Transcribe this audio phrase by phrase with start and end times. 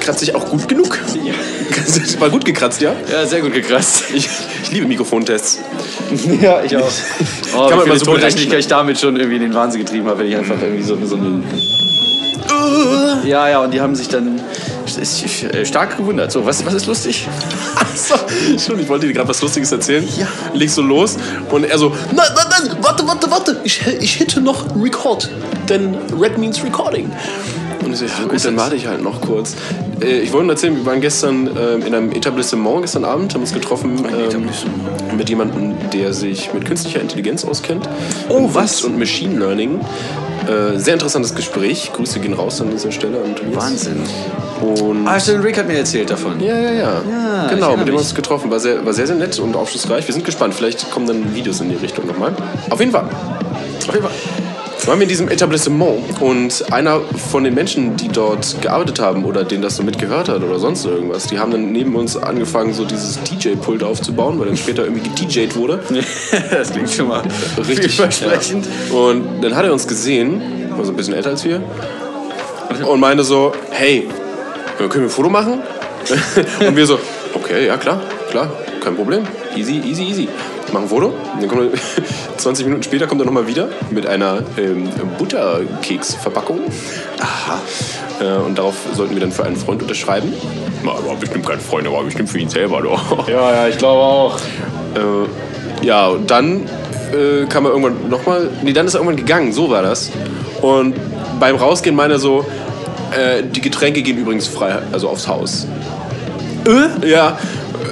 [0.00, 0.98] Kratzt sich auch gut genug.
[1.24, 1.32] Ja.
[2.20, 2.92] War gut gekratzt, ja?
[3.10, 4.04] Ja, sehr gut gekratzt.
[4.14, 4.28] Ich,
[4.62, 5.58] ich liebe Mikrofontests.
[6.40, 6.88] Ja, ich auch.
[7.56, 10.20] Oh, Kann man viele so Tontechniker ich damit schon irgendwie in den Wahnsinn getrieben habe,
[10.20, 11.44] wenn ich einfach irgendwie so, so einen...
[13.24, 14.40] Ja, ja, und die haben sich dann
[15.64, 16.32] stark gewundert.
[16.32, 17.28] So, was, was ist lustig?
[17.76, 18.14] Achso,
[18.58, 20.06] schon, ich wollte dir gerade was Lustiges erzählen.
[20.16, 20.26] Ja.
[20.54, 21.16] Leg so los
[21.50, 25.28] und er so, nein, nein, nein, warte, warte, warte, ich, ich hitte noch Record,
[25.68, 27.10] denn Red means Recording.
[28.00, 29.54] Und ich so, ja gut, dann warte ich halt noch kurz.
[30.00, 33.40] Äh, ich wollte nur erzählen, wir waren gestern ähm, in einem Etablissement gestern Abend, haben
[33.42, 34.48] uns getroffen ähm,
[35.16, 37.88] mit jemandem, der sich mit künstlicher Intelligenz auskennt.
[38.28, 38.82] Oh, und, was?
[38.82, 39.80] Und Machine Learning.
[40.46, 41.90] Äh, sehr interessantes Gespräch.
[41.92, 43.56] Grüße gehen raus an dieser Stelle an Tobias.
[43.64, 43.96] Wahnsinn.
[44.60, 46.40] Und Ah, stimmt, Rick hat mir erzählt davon.
[46.40, 47.02] ja, ja, ja.
[47.10, 48.50] Ja, genau, mit dem haben wir uns getroffen.
[48.50, 50.06] War sehr, war sehr, sehr nett und aufschlussreich.
[50.06, 50.54] Wir sind gespannt.
[50.54, 52.32] Vielleicht kommen dann Videos in die Richtung nochmal.
[52.70, 53.04] Auf jeden Fall.
[53.86, 54.12] Auf jeden Fall.
[54.86, 59.42] Waren wir in diesem Etablissement und einer von den Menschen, die dort gearbeitet haben oder
[59.42, 62.84] denen das so mitgehört hat oder sonst irgendwas, die haben dann neben uns angefangen, so
[62.84, 65.80] dieses DJ-Pult aufzubauen, weil dann später irgendwie gedJed wurde.
[66.52, 67.22] das klingt schon mal
[67.58, 68.66] Richtig vielversprechend.
[68.90, 68.96] Ja.
[68.96, 70.40] Und dann hat er uns gesehen,
[70.76, 71.60] war so ein bisschen älter als wir,
[72.88, 74.08] und meinte so, hey,
[74.78, 75.62] äh, können wir ein Foto machen?
[76.64, 77.00] und wir so,
[77.34, 78.00] okay, ja klar,
[78.30, 79.24] klar, kein Problem,
[79.56, 80.28] easy, easy, easy.
[80.72, 81.14] Machen ein Foto.
[81.40, 86.60] Dann kommt er, 20 Minuten später kommt er nochmal wieder mit einer ähm, Butterkeksverpackung.
[87.20, 87.60] Aha.
[88.20, 90.32] Äh, und darauf sollten wir dann für einen Freund unterschreiben.
[90.82, 92.82] Na, war bestimmt kein Freund, aber bestimmt für ihn selber.
[92.82, 93.28] Doch.
[93.28, 94.38] Ja, ja, ich glaube auch.
[94.94, 96.62] Äh, ja, und dann
[97.12, 98.50] äh, kam er irgendwann nochmal.
[98.62, 100.10] Nee, dann ist er irgendwann gegangen, so war das.
[100.62, 100.94] Und
[101.38, 102.44] beim Rausgehen meinte er so,
[103.12, 105.66] äh, die Getränke gehen übrigens frei, also aufs Haus.
[106.66, 107.08] Äh?
[107.08, 107.38] Ja.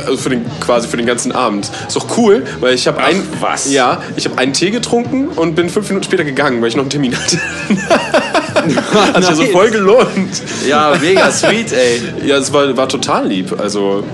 [0.07, 1.71] Also für den, quasi für den ganzen Abend.
[1.87, 3.71] Ist doch cool, weil ich habe ein, was?
[3.73, 6.83] Ja, ich habe einen Tee getrunken und bin fünf Minuten später gegangen, weil ich noch
[6.83, 7.39] einen Termin hatte.
[8.55, 10.43] Hat sich also voll gelohnt.
[10.67, 12.01] Ja, mega sweet, ey.
[12.27, 13.55] Ja, es war, war total lieb.
[13.59, 14.05] Also,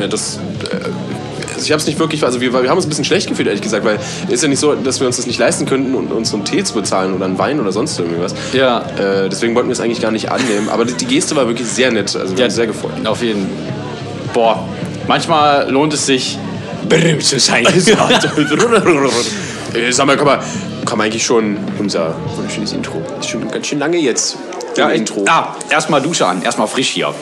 [0.00, 0.38] äh, das.
[0.70, 0.88] Äh,
[1.54, 3.48] also ich habe es nicht wirklich, also wir, wir haben uns ein bisschen schlecht gefühlt,
[3.48, 5.94] ehrlich gesagt, weil es ist ja nicht so, dass wir uns das nicht leisten könnten,
[5.94, 8.34] und uns so einen Tee zu bezahlen oder einen Wein oder sonst irgendwie was.
[8.52, 8.80] Ja.
[8.98, 10.68] Äh, deswegen wollten wir es eigentlich gar nicht annehmen.
[10.68, 12.42] Aber die, die Geste war wirklich sehr nett, also wir Ja.
[12.42, 12.90] haben uns sehr gefreut.
[13.06, 13.46] Auf jeden
[14.34, 14.68] Boah,
[15.06, 16.38] manchmal lohnt es sich,
[16.88, 17.66] berühmt zu sein.
[19.90, 20.40] Sag mal, man,
[20.84, 23.02] kann man eigentlich schon unser wunderschönes Intro.
[23.20, 24.36] Ist schon ganz schön lange jetzt.
[24.76, 25.24] Ja, Intro.
[25.26, 27.14] Ah, erstmal Dusche an, erstmal frisch hier.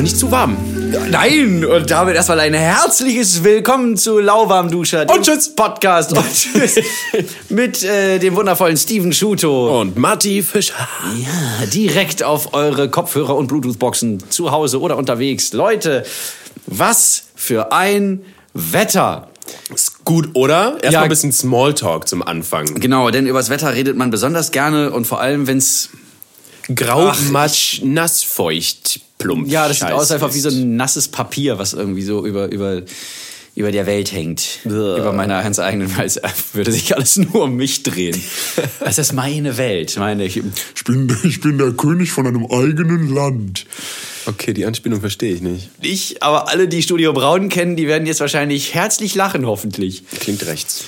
[0.00, 0.56] Aber nicht zu warm.
[1.10, 5.54] Nein, und damit erstmal ein herzliches Willkommen zu Lauwarmduscher, dem Und tschüss.
[5.54, 6.76] Podcast und tschüss.
[7.50, 9.78] mit äh, dem wundervollen Steven Schuto.
[9.82, 10.88] Und Matti Fischer.
[11.18, 15.52] Ja, direkt auf eure Kopfhörer und Bluetooth-Boxen zu Hause oder unterwegs.
[15.52, 16.06] Leute,
[16.64, 18.22] was für ein
[18.54, 19.28] Wetter.
[19.74, 20.78] Ist gut, oder?
[20.80, 21.02] Erstmal Ja.
[21.02, 22.64] ein bisschen Smalltalk zum Anfang.
[22.76, 25.90] Genau, denn übers Wetter redet man besonders gerne und vor allem, wenn's
[26.74, 29.48] Grau, Ach, matsch, nass, feucht, plump.
[29.48, 32.50] Ja, das sieht Scheiß aus einfach wie so ein nasses Papier, was irgendwie so über,
[32.50, 32.82] über,
[33.54, 34.60] über der Welt hängt.
[34.64, 36.20] Über meiner ganz eigenen, weil es
[36.52, 38.20] würde sich alles nur um mich drehen.
[38.80, 40.38] Das ist meine Welt, meine ich.
[40.74, 43.66] Ich bin, ich bin der König von einem eigenen Land.
[44.26, 45.70] Okay, die Anspielung verstehe ich nicht.
[45.80, 50.02] Ich, aber alle, die Studio Braun kennen, die werden jetzt wahrscheinlich herzlich lachen, hoffentlich.
[50.20, 50.86] Klingt rechts.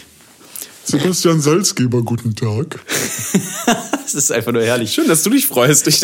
[0.84, 2.81] Sebastian Salzgeber, guten Tag.
[4.04, 4.93] Das ist einfach nur herrlich.
[4.93, 5.87] Schön, dass du dich freust.
[5.87, 6.03] Ich,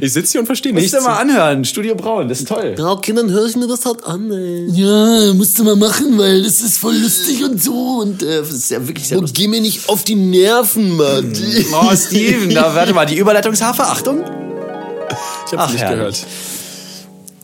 [0.00, 0.96] ich sitze hier und verstehe Musst nichts.
[0.98, 2.76] du mal anhören, Studio Braun, das ist toll.
[2.78, 4.66] Ja, okay, dann höre ich mir das halt an, ey.
[4.70, 7.72] Ja, musst du mal machen, weil das ist voll lustig und so.
[8.02, 9.40] Und äh, Das ist ja wirklich sehr und lustig.
[9.42, 11.32] geh mir nicht auf die Nerven, Mann.
[11.72, 14.20] Oh, Steven, da warte mal, die Überleitungshafe, Achtung.
[14.20, 16.24] Ich hab's Ach, nicht herrlich.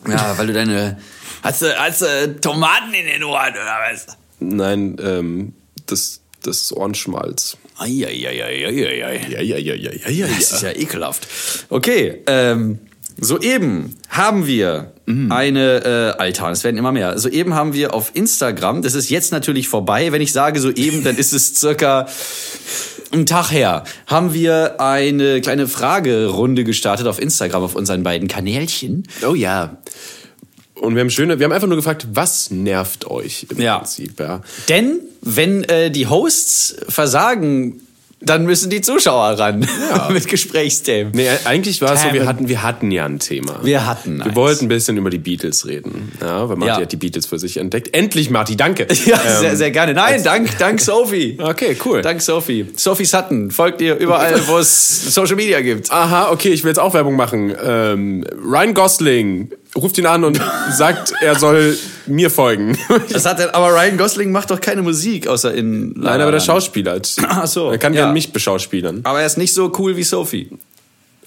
[0.05, 0.21] gehört.
[0.21, 0.97] Ja, weil du deine.
[1.43, 4.05] Hast du, hast du Tomaten in den Ohren oder was?
[4.39, 5.53] Nein, ähm,
[5.87, 7.57] das, das ist Ohrenschmalz.
[7.77, 8.67] Eieieiei.
[10.37, 11.27] Das ist ja ekelhaft.
[11.69, 12.79] Okay, ähm,
[13.19, 17.17] soeben haben wir eine äh, Alter, es werden immer mehr.
[17.19, 21.17] Soeben haben wir auf Instagram, das ist jetzt natürlich vorbei, wenn ich sage soeben, dann
[21.17, 22.07] ist es circa
[23.11, 29.03] einen Tag her, haben wir eine kleine Fragerunde gestartet auf Instagram, auf unseren beiden Kanälchen.
[29.27, 29.77] Oh ja.
[30.85, 33.79] Und wir haben schöne, wir haben einfach nur gefragt, was nervt euch im Ja.
[33.79, 34.41] Prinzip, ja.
[34.69, 37.81] Denn wenn äh, die Hosts versagen
[38.21, 39.67] dann müssen die Zuschauer ran
[40.09, 41.11] mit Gesprächsthemen.
[41.13, 43.59] Nee, eigentlich war es so, wir hatten, wir hatten ja ein Thema.
[43.61, 44.35] Wir hatten Wir eins.
[44.35, 46.11] wollten ein bisschen über die Beatles reden.
[46.21, 46.81] Ja, weil Marty Ja.
[46.81, 47.95] hat die Beatles für sich entdeckt.
[47.95, 48.87] Endlich, Marty, danke.
[49.05, 49.93] Ja, Ähm, sehr, sehr gerne.
[49.93, 51.37] Nein, dank, dank Sophie.
[51.39, 52.01] Okay, cool.
[52.01, 52.65] Dank Sophie.
[52.75, 53.51] Sophie Sutton.
[53.51, 55.91] Folgt ihr überall, wo es Social Media gibt.
[55.91, 57.53] Aha, okay, ich will jetzt auch Werbung machen.
[57.63, 60.41] Ähm, Ryan Gosling ruft ihn an und
[60.71, 61.77] sagt, er soll
[62.07, 62.77] mir folgen.
[63.09, 65.93] Das hat, aber Ryan Gosling macht doch keine Musik, außer in.
[65.97, 67.01] Nein, aber der Schauspieler.
[67.27, 68.05] Ach so, Er kann ja.
[68.05, 69.01] ja mich beschauspielern.
[69.03, 70.49] Aber er ist nicht so cool wie Sophie.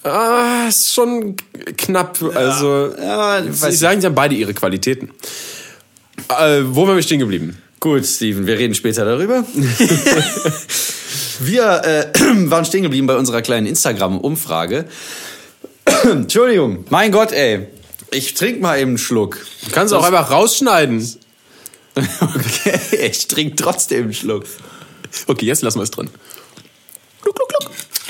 [0.03, 1.35] Ah, ist schon
[1.77, 2.17] knapp.
[2.33, 5.11] Also, Ja, ich weiß sagen, sie haben beide ihre Qualitäten.
[6.29, 7.57] Äh, wo waren wir stehen geblieben?
[7.79, 9.43] Gut, Steven, wir reden später darüber.
[11.39, 12.07] wir äh,
[12.49, 14.85] waren stehen geblieben bei unserer kleinen Instagram-Umfrage.
[16.03, 17.67] Entschuldigung, mein Gott, ey.
[18.11, 19.45] Ich trink mal eben einen Schluck.
[19.65, 21.07] Du kannst auch einfach rausschneiden.
[22.21, 24.45] Okay, ich trinke trotzdem einen Schluck.
[25.27, 26.09] Okay, jetzt lassen wir es drin.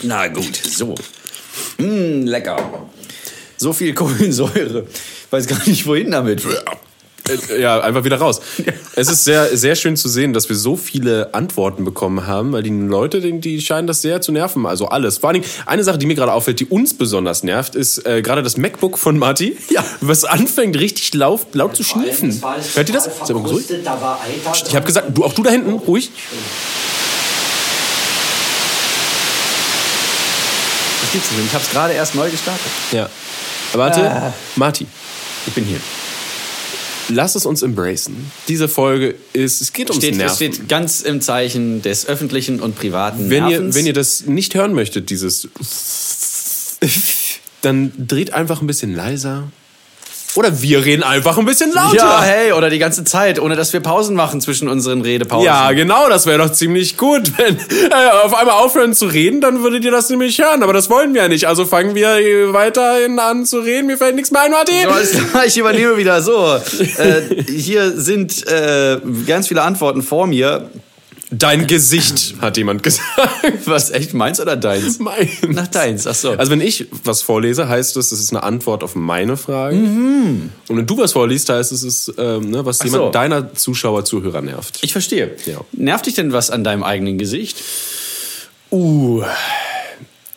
[0.04, 0.94] Na gut, so.
[1.78, 2.88] Mm, lecker.
[3.58, 4.86] So viel Kohlensäure.
[5.32, 6.44] Weiß gar nicht, wohin damit.
[7.50, 8.42] Äh, Ja, einfach wieder raus.
[8.96, 12.64] Es ist sehr, sehr schön zu sehen, dass wir so viele Antworten bekommen haben, weil
[12.64, 14.66] die Leute, die, die scheinen das sehr zu nerven.
[14.66, 15.18] Also alles.
[15.20, 18.22] Vor allen Dingen, eine Sache, die mir gerade auffällt, die uns besonders nervt, ist äh,
[18.22, 19.84] gerade das MacBook von Marty, Ja.
[20.02, 22.42] was anfängt richtig laut, laut zu schniefen.
[22.76, 23.06] Hört ihr das?
[23.06, 23.66] Seid mal ruhig.
[23.70, 26.10] Ich habe gesagt, du, auch du da hinten, ruhig.
[31.02, 31.46] Was gibt's denn?
[31.46, 32.62] Ich habe es gerade erst neu gestartet.
[32.92, 33.10] Ja.
[33.74, 34.88] Warte, Marty,
[35.48, 35.80] Ich bin hier.
[37.10, 38.32] Lass es uns embracen.
[38.48, 40.36] Diese Folge ist, es geht ums Steht, es Nerven.
[40.36, 43.76] steht ganz im Zeichen des öffentlichen und privaten Wenn ihr, Nervens.
[43.76, 45.48] wenn ihr das nicht hören möchtet, dieses,
[47.62, 49.52] dann dreht einfach ein bisschen leiser.
[50.36, 51.96] Oder wir reden einfach ein bisschen lauter.
[51.96, 55.46] ja, hey, oder die ganze Zeit, ohne dass wir Pausen machen zwischen unseren Redepausen.
[55.46, 57.32] Ja, genau, das wäre doch ziemlich gut.
[57.38, 60.62] Wenn äh, auf einmal aufhören zu reden, dann würdet ihr das nämlich hören.
[60.62, 61.48] Aber das wollen wir ja nicht.
[61.48, 62.08] Also fangen wir
[62.54, 63.88] weiterhin an zu reden.
[63.88, 64.76] Mir fällt nichts mehr ein, Martin.
[65.04, 66.56] So, ich übernehme wieder so.
[66.98, 70.70] Äh, hier sind äh, ganz viele Antworten vor mir.
[71.32, 73.08] Dein Gesicht, hat jemand gesagt.
[73.66, 74.98] Was, echt meins oder deins?
[75.00, 75.30] Meins.
[75.48, 76.32] Nach deins, ach so.
[76.32, 79.76] Also wenn ich was vorlese, heißt es, es ist eine Antwort auf meine Frage.
[79.76, 80.50] Mhm.
[80.68, 83.10] Und wenn du was vorliest, heißt es, es ist, ähm, ne, was jemand so.
[83.12, 84.80] deiner Zuschauer, Zuhörer nervt.
[84.82, 85.36] ich verstehe.
[85.46, 85.62] Ja.
[85.72, 87.58] Nervt dich denn was an deinem eigenen Gesicht?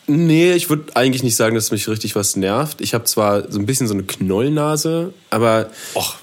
[0.05, 2.81] Nee, ich würde eigentlich nicht sagen, dass mich richtig was nervt.
[2.81, 5.69] Ich habe zwar so ein bisschen so eine Knollnase, aber,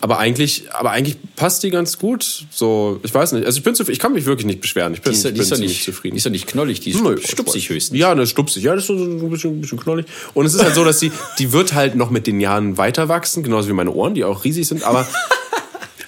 [0.03, 2.45] aber eigentlich, aber eigentlich passt die ganz gut.
[2.51, 3.47] So, ich weiß nicht.
[3.47, 3.95] Also ich bin zufrieden.
[3.95, 4.93] Ich kann mich wirklich nicht beschweren.
[4.93, 6.15] Ich bin, Die ist, ich die ist bin ziemlich nicht, zufrieden.
[6.15, 7.99] Die ist doch nicht knollig, die ist Nö, stupsig höchstens.
[7.99, 8.63] Ja, ne, stupsig.
[8.63, 10.05] Ja, das ist so ein bisschen, ein bisschen knollig.
[10.35, 13.09] Und es ist halt so, dass die, die wird halt noch mit den Jahren weiter
[13.09, 14.83] wachsen, genauso wie meine Ohren, die auch riesig sind.
[14.85, 15.09] Aber,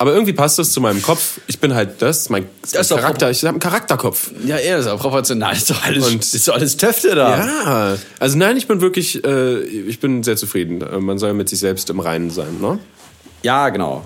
[0.03, 1.39] aber irgendwie passt das zu meinem Kopf.
[1.47, 3.31] Ich bin halt das, mein Das doch Charakter.
[3.31, 4.33] Ich habe einen Charakterkopf.
[4.45, 5.55] Ja, eher ist auch proportional.
[5.55, 7.39] Ist doch alles, Und- ist doch alles Töfte da.
[7.39, 10.81] Ja, also nein, ich bin wirklich, äh, ich bin sehr zufrieden.
[10.83, 12.81] Äh, Man soll mit sich selbst im Reinen sein, ne?
[13.45, 14.05] Ja, genau.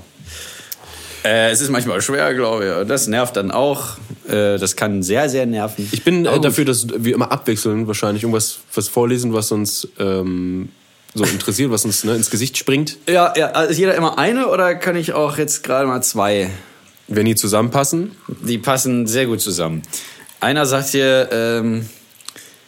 [1.25, 2.89] Äh, es ist manchmal schwer, glaube ich.
[2.89, 3.97] Das nervt dann auch.
[4.29, 5.89] Äh, das kann sehr, sehr nerven.
[5.93, 6.45] Ich bin äh, gut.
[6.45, 10.69] dafür, dass wir immer abwechseln, wahrscheinlich irgendwas was vorlesen, was uns ähm,
[11.17, 12.99] so interessiert, was uns ne, ins Gesicht springt.
[13.09, 16.51] Ja, ja, also ist jeder immer eine oder kann ich auch jetzt gerade mal zwei?
[17.09, 18.13] Wenn die zusammenpassen.
[18.45, 19.83] Die passen sehr gut zusammen.
[20.41, 21.87] Einer sagt hier, ähm,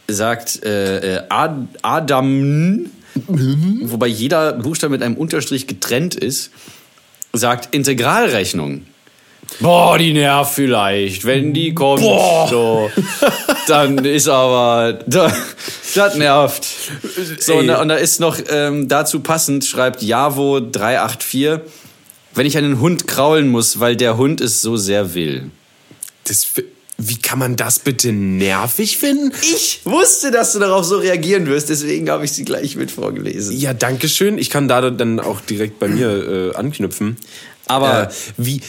[0.06, 6.50] sagt äh, äh, Ad Adam, wobei jeder Buchstabe mit einem Unterstrich getrennt ist,
[7.32, 8.86] sagt Integralrechnung.
[9.60, 12.00] Boah, die nervt vielleicht, wenn die kommt.
[12.02, 12.90] So,
[13.66, 15.32] dann ist aber, da,
[15.94, 16.64] das nervt.
[17.40, 21.60] So, und da, und da ist noch ähm, dazu passend, schreibt Javo384,
[22.34, 25.50] wenn ich einen Hund kraulen muss, weil der Hund es so sehr will.
[26.24, 26.46] Das,
[26.98, 29.32] wie kann man das bitte nervig finden?
[29.42, 33.56] Ich wusste, dass du darauf so reagieren wirst, deswegen habe ich sie gleich mit vorgelesen.
[33.56, 34.38] Ja, danke schön.
[34.38, 37.16] Ich kann da dann auch direkt bei mir äh, anknüpfen.
[37.66, 38.60] Aber- äh, wie,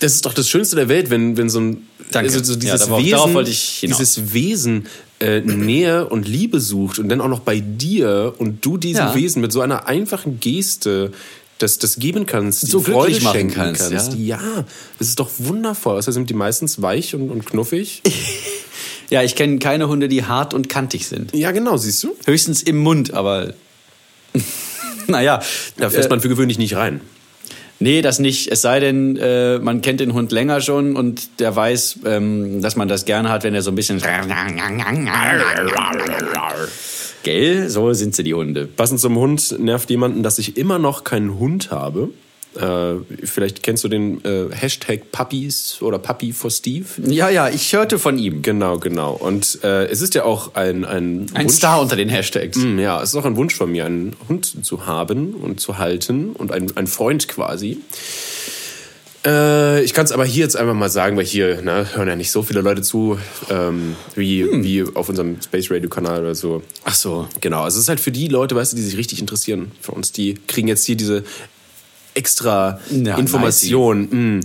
[0.00, 2.32] das ist doch das Schönste der Welt, wenn, wenn so ein Danke.
[2.32, 3.02] Also so Ja, dieses darauf-
[3.44, 4.86] Wesen, dieses Wesen
[5.20, 9.14] äh, Nähe und Liebe sucht und dann auch noch bei dir und du diesem Ja.
[9.14, 11.12] Wesen mit so einer einfachen Geste
[11.58, 14.14] das, das geben kannst, So die Freude schenken kannst, kannst.
[14.14, 14.64] Ja,
[15.00, 15.96] das ist doch wundervoll.
[15.98, 18.02] Außerdem sind die meistens weich und, und knuffig.
[19.10, 21.34] Ja, ich kenne keine Hunde, die hart und kantig sind.
[21.34, 22.14] ja, genau, siehst du?
[22.26, 23.54] Höchstens im Mund, aber
[25.06, 25.40] naja.
[25.78, 27.00] Da fässt äh, man für gewöhnlich nicht rein.
[27.80, 28.50] Nee, das nicht.
[28.50, 32.74] Es sei denn, äh, man kennt den Hund länger schon und der weiß, ähm, dass
[32.74, 34.00] man das gerne hat, wenn er so ein bisschen.
[37.22, 37.68] Gell?
[37.68, 38.66] So sind sie, die Hunde.
[38.66, 42.10] Passend zum Hund nervt jemanden, dass ich immer noch keinen Hund habe.
[42.60, 46.86] Äh, vielleicht kennst du den äh, Hashtag Puppies oder Puppy for Steve.
[47.06, 48.42] Ja, ja, ich hörte von ihm.
[48.42, 49.12] Genau, genau.
[49.14, 51.54] Und äh, es ist ja auch ein, ein, Ein Wunsch.
[51.56, 52.56] Star unter den Hashtags.
[52.58, 55.78] Mm, Ja, es ist auch ein Wunsch von mir, einen Hund zu haben und zu
[55.78, 57.78] halten und ein, ein Freund quasi.
[59.26, 62.16] Äh, ich kann es aber hier jetzt einfach mal sagen, weil hier ne, hören ja
[62.16, 63.18] nicht so viele Leute zu,
[63.50, 66.62] ähm, wie, wie auf unserem Space Radio Kanal oder so.
[66.84, 67.28] Ach so.
[67.40, 69.92] Genau, also es ist halt für die Leute, weißt du, die sich richtig interessieren für
[69.92, 71.24] uns, die kriegen jetzt hier diese
[72.18, 74.38] extra Ja, Informationen.
[74.38, 74.40] Mm,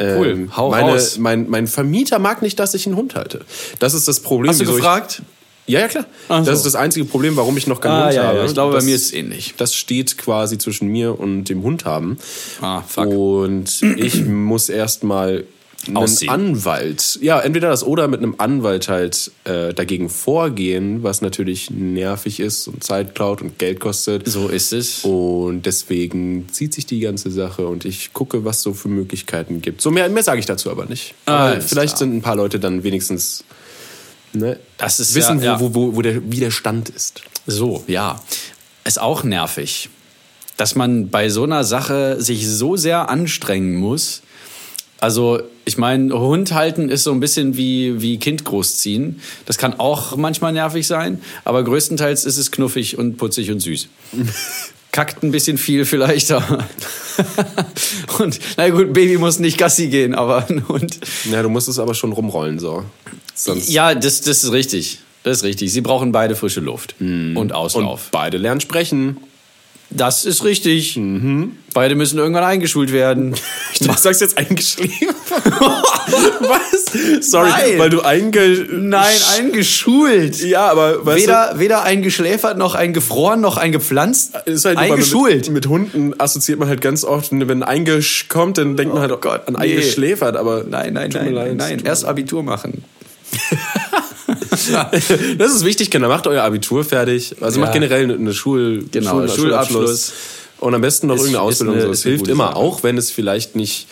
[0.00, 1.18] ähm, Cool, hau meine, raus.
[1.18, 3.40] Mein, mein Vermieter mag nicht, dass ich einen Hund halte.
[3.78, 4.50] Das ist das Problem.
[4.50, 5.22] Hast du gefragt?
[5.66, 6.06] Ich, ja, ja, klar.
[6.28, 6.50] Ach so.
[6.50, 8.38] Das ist das einzige Problem, warum ich noch keinen Ah, Hund ja, habe.
[8.38, 9.54] ja, ich glaube, das, bei mir ist es ähnlich.
[9.58, 12.16] Das steht quasi zwischen mir und dem Hund haben.
[12.62, 13.06] Ah, fuck.
[13.08, 15.44] Und ich muss erstmal
[15.88, 16.30] einen Ausziehen.
[16.30, 22.40] Anwalt, ja, entweder das oder mit einem Anwalt halt äh, dagegen vorgehen, was natürlich nervig
[22.40, 24.28] ist und Zeit klaut und Geld kostet.
[24.28, 25.04] So ist es.
[25.04, 29.80] Und deswegen zieht sich die ganze Sache und ich gucke, was so für Möglichkeiten gibt.
[29.80, 31.14] So mehr, mehr sage ich dazu aber nicht.
[31.24, 31.98] Aber vielleicht klar.
[31.98, 33.44] sind ein paar Leute dann wenigstens
[34.32, 35.60] ne, Das ist wissen, ja, ja.
[35.60, 37.22] Wo, wo, wo der, wie der Stand ist.
[37.46, 38.20] So, ja.
[38.84, 39.90] Ist auch nervig,
[40.56, 44.22] dass man bei so einer Sache sich so sehr anstrengen muss.
[45.00, 49.20] Also, ich meine, Hund halten ist so ein bisschen wie, wie Kind großziehen.
[49.46, 53.88] Das kann auch manchmal nervig sein, aber größtenteils ist es knuffig und putzig und süß.
[54.92, 56.66] Kackt ein bisschen viel vielleicht, aber
[58.18, 60.98] und na gut, Baby muss nicht Gassi gehen, aber ein Hund.
[61.30, 62.84] Ja, du musst es aber schon rumrollen, so.
[63.34, 64.98] Sonst Ja, das, das ist richtig.
[65.22, 65.72] Das ist richtig.
[65.72, 68.04] Sie brauchen beide frische Luft und Auslauf.
[68.04, 69.18] und beide lernen sprechen.
[69.90, 71.00] Das ist richtig.
[71.72, 73.34] Beide müssen irgendwann eingeschult werden.
[73.80, 75.44] Du sagst jetzt eingeschläfert.
[76.40, 77.30] Was?
[77.30, 77.78] Sorry, Nein.
[77.78, 78.66] weil du einge...
[78.72, 80.42] Nein, eingeschult.
[80.42, 84.34] Ja, aber weißt Weder, weder eingeschläfert, noch eingefroren, noch eingepflanzt.
[84.34, 85.46] du, ist halt eingeschult.
[85.46, 89.12] Mit, mit Hunden assoziiert man halt ganz oft, wenn eingesch kommt, dann denkt man halt
[89.12, 89.60] Oh Gott, an nee.
[89.60, 91.82] eingeschläfert, aber nein, nein, nein, nein, nein.
[91.84, 92.82] Erst Abitur machen.
[95.38, 96.08] Das ist wichtig, Kinder.
[96.08, 97.36] Macht euer Abitur fertig.
[97.40, 97.66] Also Ja.
[97.66, 100.12] macht generell eine- Schul Genau, Schul Schulabschluss.
[100.60, 101.74] Und am besten noch Ist- irgendeine Ausbildung.
[101.76, 101.90] eine- so.
[101.92, 102.56] Es hilft immer, Sache.
[102.56, 103.86] auch wenn es vielleicht nicht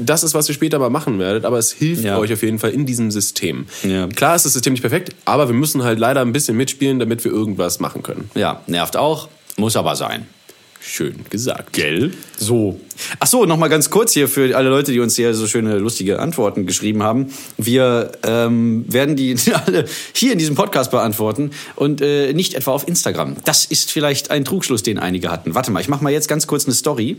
[0.00, 2.18] das ist, was ihr später mal machen werdet, aber es hilft Ja.
[2.18, 3.66] euch auf jeden Fall in diesem System.
[3.82, 4.06] Ja.
[4.06, 7.24] Klar ist das System nicht perfekt, aber wir müssen halt leider ein bisschen mitspielen, damit
[7.24, 8.30] wir irgendwas machen können.
[8.36, 10.26] Ja, nervt auch, muss aber sein.
[10.80, 11.72] Schön gesagt.
[11.72, 12.12] Gell?
[12.36, 12.80] So.
[13.20, 15.78] Ach so, noch mal ganz kurz hier für alle Leute, die uns hier so schöne,
[15.78, 17.32] lustige Antworten geschrieben haben.
[17.56, 22.86] Wir ähm, werden die alle hier in diesem Podcast beantworten und äh, nicht etwa auf
[22.86, 23.36] Instagram.
[23.44, 25.54] Das ist vielleicht ein Trugschluss, den einige hatten.
[25.54, 27.16] Warte mal, ich mache mal jetzt ganz kurz eine Story.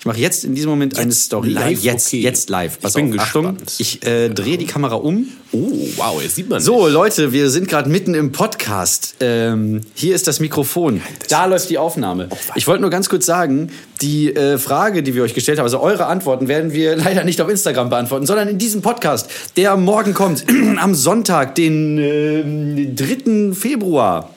[0.00, 1.48] Ich mache jetzt in diesem Moment eine Story.
[1.50, 1.82] live?
[1.82, 2.20] Ja, jetzt, Okay.
[2.20, 2.78] jetzt live.
[2.80, 3.56] Pass Ich bin auf, Achtung.
[3.78, 5.26] Ich äh, drehe die Kamera um.
[5.50, 5.58] Oh,
[5.96, 9.16] wow, jetzt sieht man So, Leute, wir sind gerade mitten im Podcast.
[9.18, 11.02] Ähm, hier ist das Mikrofin.
[11.28, 12.28] Da läuft die Aufnahme.
[12.54, 15.80] Ich wollte nur ganz kurz sagen, die äh, Frage, die wir euch gestellt haben, also
[15.80, 20.14] eure Antworten werden wir leider nicht auf Instagram beantworten, sondern in diesem Podcast, der morgen
[20.14, 20.44] kommt,
[20.78, 23.52] am Sonntag, den ähm, 3.
[23.52, 24.30] Februar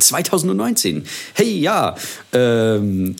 [0.00, 1.04] 2019.
[1.34, 1.94] Hey, ja,
[2.32, 3.14] ähm,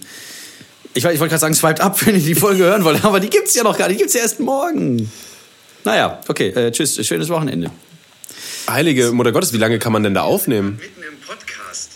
[0.99, 3.31] ich, ich wollte gerade sagen, swiped up, wenn ihr die Folge hören wollt, aber die
[3.31, 5.11] gibt's ja noch gar nicht, die gibt's ja erst morgen.
[5.85, 7.71] Naja, okay, äh, tschüss, schönes Wochenende.
[8.69, 10.79] Heilige Mutter Gottes, wie lange kann man denn da aufnehmen?
[10.81, 11.93] Mitten im Podcast.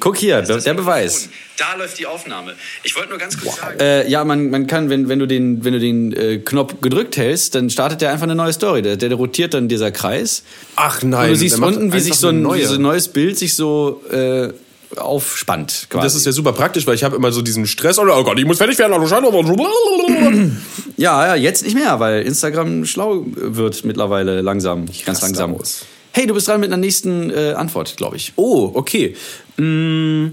[0.00, 1.28] Guck hier, der, der Beweis.
[1.56, 2.54] Da läuft die Aufnahme.
[2.84, 3.80] Ich wollte nur ganz kurz sagen.
[3.80, 7.16] Äh, ja, man, man kann, wenn, wenn du den, wenn du den äh, Knopf gedrückt
[7.16, 8.82] hältst, dann startet der einfach eine neue Story.
[8.82, 10.44] Der, der rotiert dann dieser Kreis.
[10.76, 12.60] Ach Und nein, du siehst unten, wie sich so ein, eine neue.
[12.60, 14.50] wie so ein neues Bild sich so äh,
[14.96, 15.86] aufspannt.
[15.90, 16.04] Quasi.
[16.06, 17.98] Das ist ja super praktisch, weil ich habe immer so diesen Stress.
[17.98, 18.92] Oh Gott, ich muss fertig werden.
[18.94, 20.50] oh, scheiße.
[20.96, 25.54] ja, ja, jetzt nicht mehr, weil Instagram schlau wird mittlerweile langsam, ganz raste langsam.
[25.54, 25.84] aus.
[26.12, 28.32] Hey, du bist dran mit einer nächsten äh, Antwort, glaube ich.
[28.36, 29.14] Oh, okay.
[29.56, 30.28] Mm,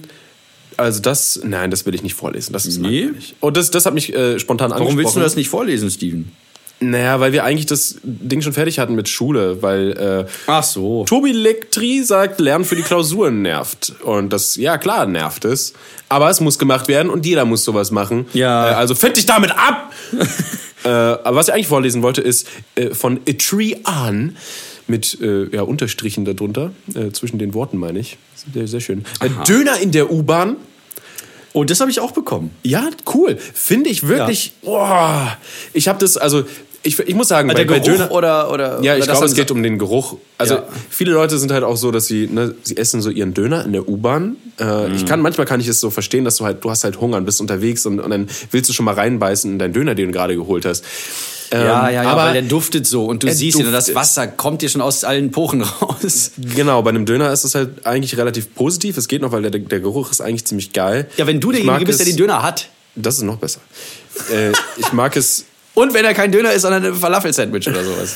[0.78, 2.54] Also das, nein, das will ich nicht vorlesen.
[2.54, 3.10] Das ist Nee?
[3.40, 4.88] Und das, das hat mich äh, spontan angesprochen.
[4.88, 6.32] Warum willst du das nicht vorlesen, Steven?
[6.82, 11.06] Naja, weil wir eigentlich das Ding schon fertig hatten mit Schule, weil äh, Ach so.
[11.06, 13.94] Tobi Lektri sagt, Lernen für die Klausuren nervt.
[14.04, 15.74] Und das, ja klar, nervt es.
[16.10, 18.28] Aber es muss gemacht werden und jeder muss sowas machen.
[18.34, 18.72] Ja.
[18.72, 19.94] Äh, also find dich damit ab!
[20.84, 24.36] äh, aber was ich eigentlich vorlesen wollte, ist äh, von A Tree On
[24.88, 28.18] mit äh, ja, Unterstrichen darunter, äh, zwischen den Worten meine ich.
[28.54, 29.06] Sehr, sehr schön.
[29.22, 30.58] Äh, Döner in der U-Bahn.
[31.56, 32.52] Oh, das habe ich auch bekommen.
[32.64, 33.38] Ja, cool.
[33.38, 34.52] Finde ich wirklich.
[34.62, 35.38] Boah,
[35.74, 36.44] ich habe das, also
[36.84, 38.12] ich, ich muss sagen, Der bei, bei Geruch Döner.
[38.12, 40.18] oder, oder Ja, oder ich glaube, es geht um den Geruch.
[40.38, 40.64] Also Ja.
[40.90, 43.72] viele Leute sind halt auch so, dass sie, ne, sie essen so ihren Döner in
[43.74, 44.36] der U-Bahn.
[44.60, 44.96] Äh, Mhm.
[44.96, 47.18] Ich kann, manchmal kann ich es so verstehen, dass du halt, du hast halt Hunger
[47.18, 50.08] und bist unterwegs und, und dann willst du schon mal reinbeißen in deinen Döner, den
[50.08, 50.84] du gerade geholt hast.
[51.52, 53.94] Ja, Ähm, ja, ja, aber weil der duftet so und du siehst ihn und das.
[53.94, 56.32] Wasser kommt dir schon aus allen Pochen raus.
[56.38, 58.98] Genau, bei einem Döner ist es halt eigentlich relativ positiv.
[58.98, 61.08] Es geht noch, weil der, der Geruch ist eigentlich ziemlich geil.
[61.18, 62.70] Ja, wenn du derjenige bist, der den Döner hat.
[62.96, 63.60] Das ist noch besser.
[64.32, 65.46] Äh, ich mag es.
[65.74, 68.16] Und wenn er kein Döner ist, sondern ein Falafel-Sandwich oder sowas.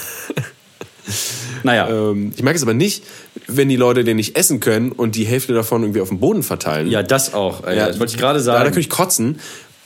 [1.63, 1.89] naja.
[1.89, 3.03] Ähm, ich mag es aber nicht,
[3.47, 6.43] wenn die Leute den nicht essen können und die Hälfte davon irgendwie auf dem Boden
[6.43, 6.89] verteilen.
[6.89, 7.65] Ja, das auch.
[7.67, 8.59] Ja, das wollte ich gerade sagen.
[8.59, 9.39] da könnte ich kotzen.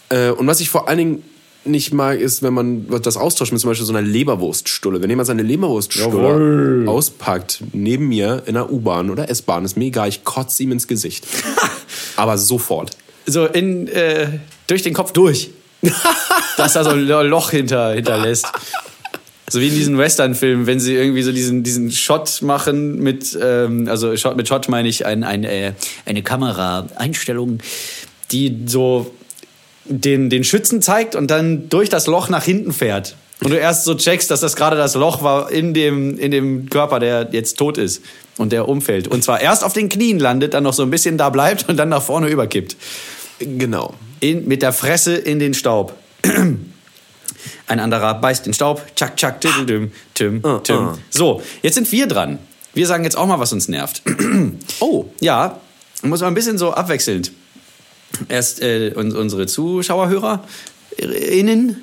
[0.10, 1.24] Äh, und was ich vor allen Dingen
[1.66, 5.02] nicht mag, ist, wenn man das austauscht mit zum Beispiel so einer Leberwurststulle.
[5.02, 10.10] Wenn jemand seine Leberwurststulle auspackt, neben mir in der U-Bahn oder S-Bahn, ist mir egal,
[10.10, 11.26] ich kotze ihm ins Gesicht.
[12.16, 12.92] aber sofort.
[13.26, 14.28] so in, äh,
[14.68, 15.52] durch den Kopf durch.
[16.58, 18.48] Dass da so ein Loch hinter, hinterlässt.
[19.50, 23.88] So wie in diesen Western-Filmen, wenn sie irgendwie so diesen, diesen Shot machen mit, ähm,
[23.88, 25.74] also Shot, mit Shot meine ich ein, ein, äh,
[26.06, 27.60] eine Kameraeinstellung,
[28.32, 29.14] die so
[29.86, 33.16] den, den Schützen zeigt und dann durch das Loch nach hinten fährt.
[33.44, 36.70] Und du erst so checkst, dass das gerade das Loch war in dem, in dem
[36.70, 38.02] Körper, der jetzt tot ist
[38.38, 39.08] und der umfällt.
[39.08, 41.76] Und zwar erst auf den Knien landet, dann noch so ein bisschen da bleibt und
[41.78, 42.78] dann nach vorne überkippt.
[43.40, 43.94] Genau.
[44.22, 45.94] In, mit der Fresse in den Staub.
[47.68, 48.82] Ein anderer beißt den Staub.
[48.96, 50.78] Tschak, tschak, tüdüm, tüm, tüm.
[50.78, 50.98] ah.
[51.10, 52.40] So, jetzt sind wir dran.
[52.74, 54.02] Wir sagen jetzt auch mal, was uns nervt.
[54.80, 55.06] Oh.
[55.20, 55.60] Ja,
[56.02, 57.32] muss man ein bisschen so abwechselnd.
[58.30, 60.44] Erst äh, uns, unsere Zuschauerhörer
[60.98, 61.78] innen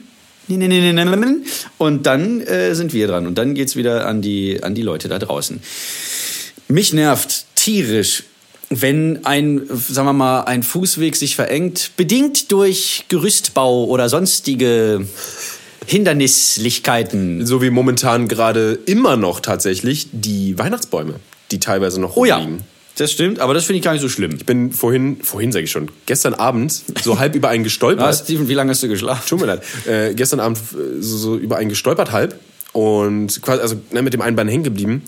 [1.78, 5.08] und dann äh, sind wir dran und dann geht's wieder an die an die Leute
[5.08, 5.60] da draußen.
[6.68, 8.24] Mich nervt tierisch,
[8.68, 15.06] wenn ein, sagen wir mal, ein Fußweg sich verengt, bedingt durch Gerüstbau oder sonstige
[15.86, 17.44] Hindernislichkeiten.
[17.46, 21.14] So wie momentan gerade immer noch tatsächlich die Weihnachtsbäume,
[21.50, 22.64] die teilweise noch Oh ja, rumliegen.
[23.00, 24.36] Das stimmt, aber das finde ich gar nicht so schlimm.
[24.36, 28.06] Ich bin vorhin, vorhin sage ich schon, gestern Abend so halb über einen gestolpert.
[28.06, 29.22] Ah, Steven, wie lange hast du geschlafen?
[29.26, 29.62] Tut mir leid.
[29.86, 32.38] Äh, gestern Abend äh, so, so über einen gestolpert halb
[32.72, 35.02] und quasi, also ne, mit dem einen Bein hängen geblieben.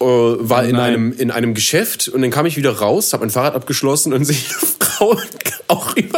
[0.00, 0.94] Äh, war in nein.
[0.94, 4.24] einem, in einem Geschäft und dann kam ich wieder raus, habe mein Fahrrad abgeschlossen und
[4.24, 5.16] sehe eine Frau
[5.68, 6.13] auch über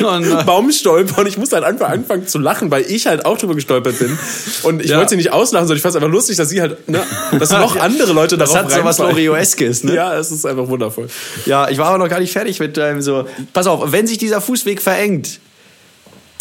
[0.06, 0.44] Oh.
[0.44, 3.54] Baum stolpern und ich musste halt einfach anfangen zu lachen, weil ich halt auch drüber
[3.54, 4.18] gestolpert bin.
[4.62, 4.98] Und ich Ja.
[4.98, 7.02] wollte sie nicht auslachen, sondern ich fand es einfach lustig, dass sie halt, ne,
[7.38, 8.98] dass noch andere Leute Das darauf hat so was.
[8.98, 9.94] Lorioeskes, ne?
[9.94, 11.08] Ja, es ist einfach wundervoll.
[11.46, 13.26] Ja, ich war aber noch gar nicht fertig mit deinem so.
[13.52, 15.40] Pass auf, wenn sich dieser Fußweg verengt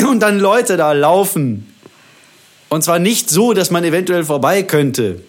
[0.08, 1.72] und dann Leute da laufen,
[2.70, 5.22] und zwar nicht so, dass man eventuell vorbei könnte,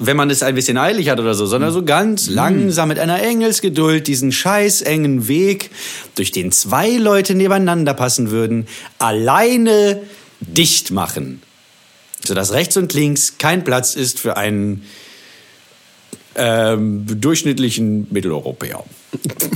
[0.00, 3.22] wenn man es ein bisschen eilig hat oder so, sondern so ganz langsam mit einer
[3.22, 5.70] Engelsgeduld diesen scheiß engen Weg,
[6.14, 8.66] durch den zwei Leute nebeneinander passen würden,
[8.98, 10.00] alleine
[10.40, 11.42] dicht machen.
[12.24, 14.84] Sodass rechts und links kein Platz ist für einen
[16.34, 18.84] ähm, durchschnittlichen Mitteleuropäer.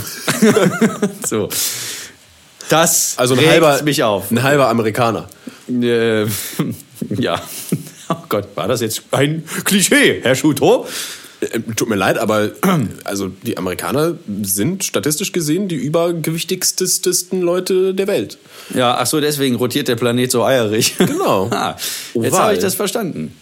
[1.26, 1.48] so.
[2.68, 4.30] Das Also ein halber, mich auf.
[4.30, 5.28] ein halber Amerikaner.
[5.68, 6.24] Äh,
[7.16, 7.40] ja.
[8.08, 10.86] Oh Gott, war das jetzt ein Klischee, Herr Schuto?
[11.40, 12.50] Äh, Tut mir leid, aber
[13.04, 18.38] also die Amerikaner sind statistisch gesehen die übergewichtigstesten Leute der Welt.
[18.74, 20.96] Ja, ach so, deswegen rotiert der Planet so eierig.
[20.98, 21.50] Genau.
[21.52, 21.76] Ah,
[22.14, 23.32] jetzt habe ich das verstanden.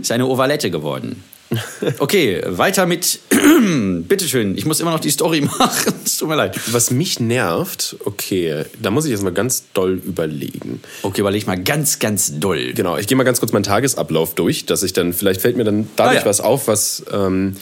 [0.00, 1.22] Ist eine Ovalette geworden.
[1.98, 3.20] Okay, weiter mit.
[4.08, 5.94] Bitteschön, ich muss immer noch die Story machen.
[6.04, 6.58] Es tut mir leid.
[6.72, 10.80] Was mich nervt, okay, da muss ich jetzt mal ganz doll überlegen.
[11.02, 12.72] Okay, überleg mal ganz, ganz doll.
[12.74, 15.64] Genau, ich gehe mal ganz kurz meinen Tagesablauf durch, dass ich dann, vielleicht fällt mir
[15.64, 16.26] dann dadurch Ah, ja.
[16.26, 17.56] was auf, was, ähm,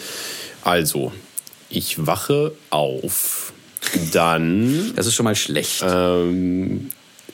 [0.62, 1.12] also,
[1.68, 3.52] ich wache auf,
[4.12, 5.82] dann Das ist schon mal schlecht.
[5.86, 6.90] ähm,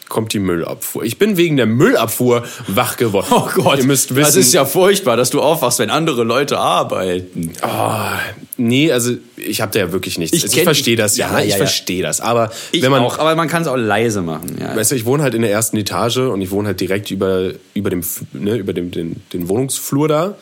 [0.08, 1.04] kommt die Müllabfuhr.
[1.04, 3.26] Ich bin wegen der Müllabfuhr wach geworden.
[3.30, 6.58] Oh Gott, Ihr müsst wissen, das ist ja furchtbar, dass du aufwachst, wenn andere Leute
[6.58, 7.52] arbeiten.
[7.62, 8.18] Ah,
[8.56, 10.36] nee, also ich habe da ja wirklich nichts.
[10.36, 11.56] Ich Ich, kenn- verstehe das, ja, Ja, ja, ich ja.
[11.58, 12.20] verstehe das.
[12.20, 14.56] Aber Ich wenn man, auch, aber man kann es auch leise machen.
[14.60, 14.74] Ja.
[14.76, 17.50] weißt du, ich wohne halt in der ersten Etage und ich wohne halt direkt über,
[17.74, 20.34] über dem, ne, über dem, den, den Wohnungsflur da.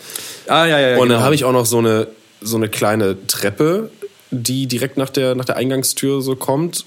[0.46, 0.96] Ah, ja, ja, ja.
[0.96, 1.14] Und genau.
[1.14, 2.06] dann habe ich auch noch so eine,
[2.40, 3.90] so eine kleine Treppe,
[4.30, 6.84] die direkt nach der, nach der Eingangstür so kommt.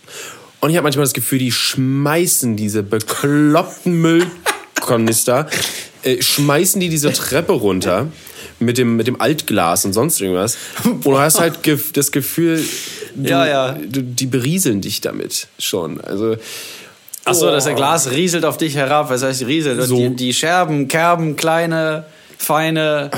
[0.61, 5.47] Und ich habe manchmal das Gefühl, die schmeißen diese bekloppten Müllkanister,
[6.03, 8.07] äh, schmeißen die diese Treppe runter
[8.59, 10.57] mit dem, mit dem Altglas und sonst irgendwas.
[10.83, 11.59] Und du hast halt
[11.93, 12.63] das Gefühl,
[13.15, 13.71] du, Ja, ja.
[13.73, 16.01] Du, die berieseln dich damit schon.
[16.01, 16.35] Also,
[17.25, 19.09] Ach so, dass der Glas rieselt auf dich herab.
[19.09, 19.79] Was heißt rieselt?
[19.79, 19.97] Und So.
[19.97, 22.05] die, die Scherben, Kerben, kleine,
[22.37, 23.11] feine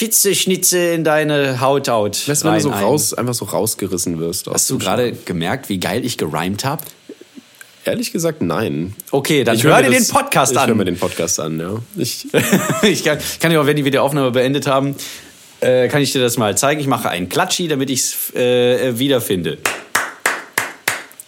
[0.00, 2.26] Fitzeschnitze in deine Haut haut.
[2.26, 4.46] weißt du, wenn du so raus, einfach so rausgerissen wirst.
[4.46, 6.82] Hast du gerade gemerkt, wie geil ich gerimt habe?
[7.84, 8.94] Ehrlich gesagt, nein.
[9.10, 10.86] Okay, dann Ich hör mir dir den das- Podcast Ich höre mir an.
[10.86, 11.74] den Podcast an, ja.
[11.98, 12.26] Ich,
[12.82, 14.96] ich kann, kann dir auch, wenn die Videoaufnahme beendet haben,
[15.60, 16.80] äh, kann ich dir das mal zeigen.
[16.80, 19.58] Ich mache einen Klatschi, damit ich es äh, wiederfinde.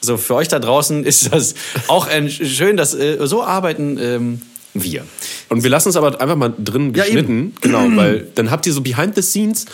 [0.00, 1.54] So, für euch da draußen ist das
[1.88, 4.42] auch ein, schön, dass äh, so arbeiten ähm,
[4.74, 5.04] wir.
[5.48, 7.54] und wir lassen es aber einfach mal drin Ja, geschnitten.
[7.60, 9.66] genau, weil dann habt ihr so Behind the Scenes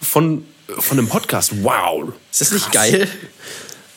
[0.00, 1.52] von, von einem Podcast.
[1.62, 2.12] Wow.
[2.30, 3.08] Ist das nicht geil?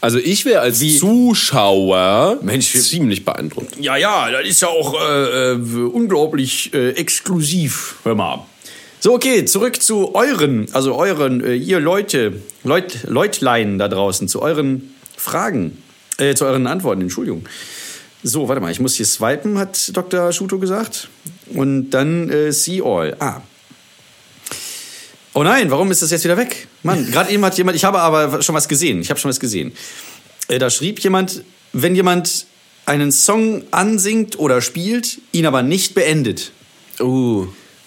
[0.02, 3.76] Also ich wäre als Zuschauer Mensch, ziemlich beeindruckt.
[3.80, 7.96] Ja, ja, das ist ja auch äh, äh, unglaublich äh, exklusiv.
[8.04, 8.46] Hör mal.
[9.00, 14.42] So, okay, zurück zu euren, also euren, äh, ihr Leute, Leut, Leutlein da draußen, zu
[14.42, 15.82] euren Fragen,
[16.18, 17.46] äh, zu euren Antworten, Entschuldigung.
[18.28, 20.32] So, warte mal, ich muss hier swipen, hat Dr.
[20.32, 21.10] Schuto gesagt.
[21.54, 23.16] Und dann äh, see all.
[23.20, 23.44] Ah.
[25.34, 26.68] Oh nein, warum ist das jetzt wieder weg?
[26.82, 29.00] Mann, gerade eben hat jemand, ich habe aber schon was gesehen.
[29.00, 29.74] Ich habe schon was gesehen.
[30.48, 32.48] Äh, da schrieb jemand, wenn jemand
[32.88, 36.52] einen Song ansingt oder spielt, ihn aber nicht beendet.
[37.00, 37.46] Uh.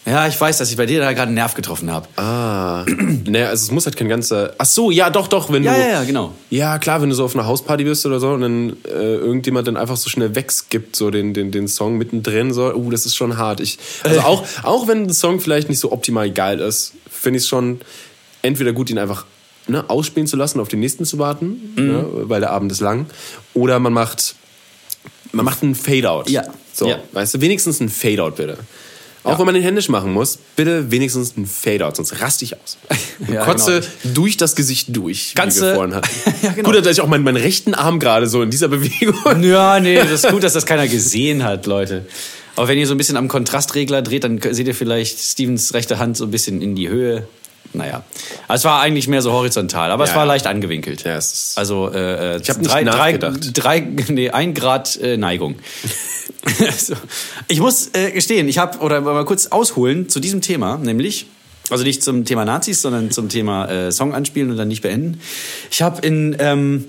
[0.09, 2.09] Ja, ich weiß, dass ich bei dir da gerade einen Nerv getroffen habe.
[2.16, 2.85] Ah.
[3.27, 4.55] naja, also es muss halt kein ganzer.
[4.57, 5.81] Ach so, ja, doch, doch, wenn Ja, du.
[5.81, 6.33] ja, ja, genau.
[6.51, 9.68] Ja, klar, wenn du so auf einer Hausparty bist oder so und dann äh, irgendjemand
[9.68, 13.16] dann einfach so schnell wegskippt, so den, den, den Song mittendrin, so, uh, das ist
[13.16, 13.61] schon hart.
[13.61, 17.42] Ich, also auch, auch wenn ein Song vielleicht nicht so optimal geil ist, finde ich
[17.42, 17.81] es schon
[18.40, 19.27] entweder gut, ihn einfach
[19.66, 21.87] ne, ausspielen zu lassen, auf den nächsten zu warten, Mhm.
[21.87, 23.07] ne, weil der Abend ist lang.
[23.53, 24.37] Oder man macht,
[25.33, 26.31] man macht einen Fade-Out.
[26.31, 26.44] Ja.
[26.73, 26.99] So, Ja.
[27.12, 28.57] weißt du, wenigstens ein Fade-Out bitte.
[29.24, 32.78] Auch wenn man den händisch machen muss, bitte wenigstens ein Fade-Out, sonst raste ich aus.
[33.31, 34.14] Ja, Kotze genau.
[34.14, 36.09] durch das Gesicht durch, Ganze- wie wir vorhin hatten.
[36.42, 36.70] Ja, genau.
[36.70, 39.14] Gut, dass ich auch meinen, meinen rechten Arm gerade so in dieser Bewegung.
[39.42, 42.07] Ja, nee, das ist gut, dass das keiner gesehen hat, Leute.
[42.54, 45.98] Aber wenn ihr so ein bisschen am Kontrastregler dreht, dann seht ihr vielleicht Stevens rechte
[45.98, 47.26] Hand so ein bisschen in die Höhe.
[47.72, 48.02] Naja.
[48.48, 50.28] Also es war eigentlich mehr so horizontal, aber es Ja, war ja.
[50.28, 51.04] leicht angewinkelt.
[51.04, 53.40] Ja, es also äh, äh, Ich hab nicht drei, nachgedacht.
[53.54, 55.57] Drei, drei, nee, ein Grad äh, Neigung.
[56.76, 56.94] so.
[57.46, 61.26] Ich muss äh, gestehen, ich habe, oder mal kurz ausholen zu diesem Thema, nämlich,
[61.70, 65.20] also nicht zum Thema Nazis, sondern zum Thema äh, Song anspielen und dann nicht beenden.
[65.70, 66.37] Ich habe in...
[66.38, 66.85] Ähm,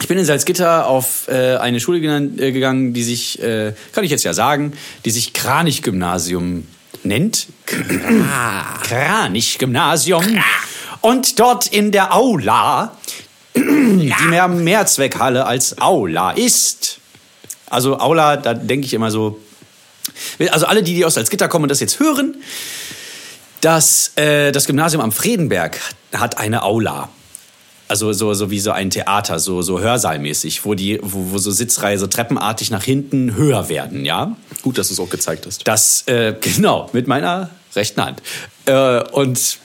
[0.00, 4.12] ich bin in Salzgitter auf äh, eine Schule äh, gegangen, die sich, äh, kann ich
[4.12, 4.72] jetzt ja sagen,
[5.04, 6.68] die sich Kranich-Gymnasium
[7.02, 7.46] nennt.
[8.82, 10.24] Kranich-Gymnasium.
[11.00, 12.96] Und dort in der Aula,
[13.54, 16.98] die mehr Mehrzweckhalle als Aula ist.
[17.70, 19.40] Also Aula, da denke ich immer so,
[20.50, 22.36] also alle, die, die aus Salzgitter kommen und das jetzt hören,
[23.60, 25.78] das, äh, das Gymnasium am Friedenberg
[26.14, 27.10] hat eine Aula.
[27.88, 31.50] Also so, so wie so ein Theater, so, so Hörsaalmäßig, wo, die, wo, wo so
[31.50, 34.36] Sitzreihe so treppenartig nach hinten höher werden, ja?
[34.62, 35.66] Gut, dass du es auch gezeigt hast.
[35.66, 38.22] Das, äh, genau, mit meiner rechten Hand.
[38.66, 39.58] Äh, und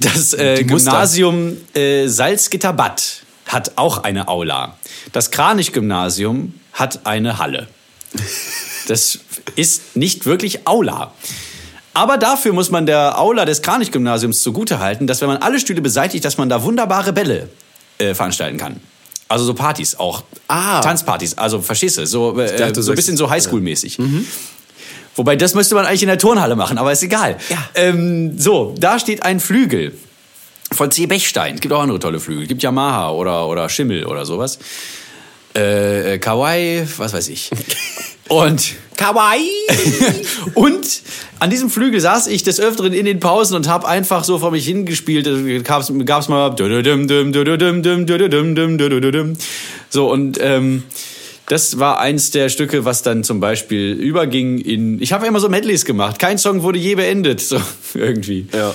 [0.00, 0.64] das äh.
[0.64, 4.76] Gymnasium äh, Salzgitter-Bad hat auch eine Aula.
[5.12, 7.68] Das Kranich-Gymnasium hat eine Halle.
[8.86, 9.18] Das
[9.56, 11.12] ist nicht wirklich Aula.
[11.98, 16.24] Aber dafür muss man der Aula des Kranich-Gymnasiums zugutehalten, dass wenn man alle Stühle beseitigt,
[16.24, 17.48] dass man da wunderbare Bälle
[17.98, 18.76] äh, veranstalten kann.
[19.26, 20.22] Also so Partys auch.
[20.46, 20.80] Ah.
[20.80, 21.36] Tanzpartys.
[21.36, 22.06] Also verstehst du?
[22.06, 23.98] So, äh, dachte, so ein bisschen so Highschool-mäßig.
[25.16, 27.36] Wobei, das müsste man eigentlich in der Turnhalle machen, aber ist egal.
[27.48, 27.56] Ja.
[27.74, 29.92] Ähm, so, da steht ein Flügel
[30.70, 31.06] von C.
[31.06, 31.56] Bechstein.
[31.56, 32.44] Es gibt auch andere tolle Flügel.
[32.44, 34.60] Es gibt Yamaha oder, oder Schimmel oder sowas.
[35.56, 37.50] Äh, äh, Kawaii, was weiß ich.
[38.28, 39.48] Und Kawaii!
[40.54, 41.02] und
[41.38, 44.50] an diesem Flügel saß ich des Öfteren in den Pausen und habe einfach so vor
[44.50, 45.26] mich hingespielt.
[45.26, 46.54] Da gab's, gab's mal
[49.90, 50.82] so und ähm,
[51.48, 55.00] das war eins der Stücke, was dann zum Beispiel überging in.
[55.00, 56.18] Ich habe immer so Medleys gemacht.
[56.18, 57.58] Kein Song wurde je beendet, so
[57.94, 58.46] irgendwie.
[58.52, 58.74] Ja.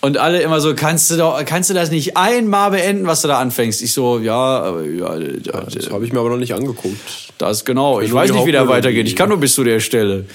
[0.00, 3.28] Und alle immer so, kannst du doch, kannst du das nicht einmal beenden, was du
[3.28, 3.82] da anfängst?
[3.82, 7.32] Ich so, ja, aber ja, das, Das habe ich mir aber noch nicht angeguckt.
[7.38, 8.00] das genau.
[8.00, 9.08] Ich nur weiß nicht, wie der weitergeht.
[9.08, 10.26] Ich kann nur bis zu der Stelle.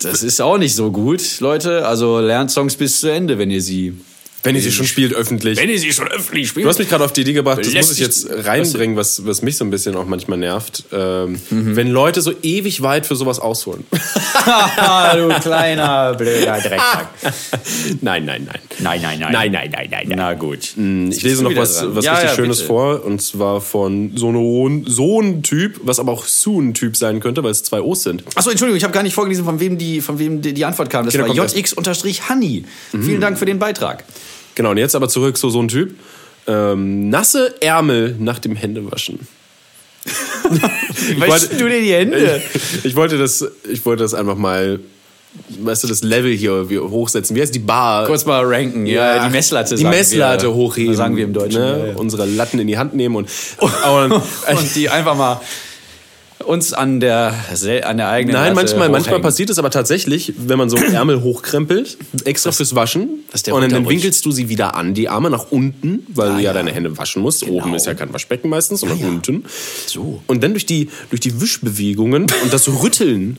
[0.00, 1.86] Das ist auch nicht so gut, Leute.
[1.86, 3.94] Also lernt Songs bis zu Ende, wenn ihr sie.
[4.42, 5.58] Wenn ihr sie schon spielt öffentlich.
[5.58, 6.64] Wenn ihr sie schon öffentlich spielt.
[6.64, 9.42] Du hast mich gerade auf die Idee gebracht, das muss ich jetzt reinbringen, was, was
[9.42, 10.84] mich so ein bisschen auch manchmal nervt.
[10.92, 11.76] Ähm, Mhm.
[11.76, 13.84] Wenn Leute so ewig weit für sowas ausholen.
[13.90, 17.08] du kleiner blöder Drecksack.
[18.00, 18.58] nein, nein, nein.
[18.78, 19.32] Nein, nein, nein.
[19.32, 20.18] Nein, nein, nein, nein, nein.
[20.18, 20.58] Na gut.
[20.76, 22.66] Ich lese noch was, was Ja, richtig ja, Schönes bitte.
[22.68, 23.04] vor.
[23.04, 27.50] Und zwar von so, einem- so ein Typ, was aber auch Soon-Typ sein könnte, weil
[27.50, 28.24] es zwei O's sind.
[28.34, 30.88] Achso, Entschuldigung, ich habe gar nicht vorgelesen, von wem die, von wem die, die Antwort
[30.90, 31.04] kam.
[31.04, 31.34] Das dann war.
[31.34, 32.64] JX-Honey.
[32.92, 34.04] Vielen Dank für den Beitrag.
[34.54, 35.94] Genau, und jetzt aber zurück zu so ein Typ.
[36.46, 39.20] Ähm, nasse Ärmel nach dem Händewaschen.
[41.18, 42.42] Waschst du dir die Hände?
[42.54, 44.80] Ich, ich, wollte das, ich wollte das einfach mal,
[45.60, 47.36] weißt du, das Level hier wie- hochsetzen.
[47.36, 48.06] Wie heißt die Bar?
[48.06, 49.76] Kurz mal ranken, ja, die Messlatte.
[49.76, 50.94] Die Messlatte wir, hochheben.
[50.94, 51.60] Sagen wir im Deutschen.
[51.60, 51.78] Ne?
[51.78, 51.96] Ja, ja.
[51.96, 53.28] Unsere Latten in die Hand nehmen und,
[53.60, 55.40] und und die einfach mal
[56.44, 57.34] uns an der,
[57.84, 61.98] an der eigenen Nein, manchmal, manchmal passiert es aber tatsächlich, wenn man so Ärmel hochkrempelt,
[62.24, 63.24] extra fürs Waschen.
[63.30, 66.30] das ist der und dann, winkelst du sie wieder an, die Arme nach unten, weil
[66.30, 66.52] du ja, ja.
[66.52, 67.46] deine Hände waschen musst.
[67.46, 69.44] Oben ist ja kein Waschbecken meistens, sondern unten.
[69.86, 70.22] So.
[70.26, 73.36] Und dann durch die, durch die Wischbewegungen und das Rütteln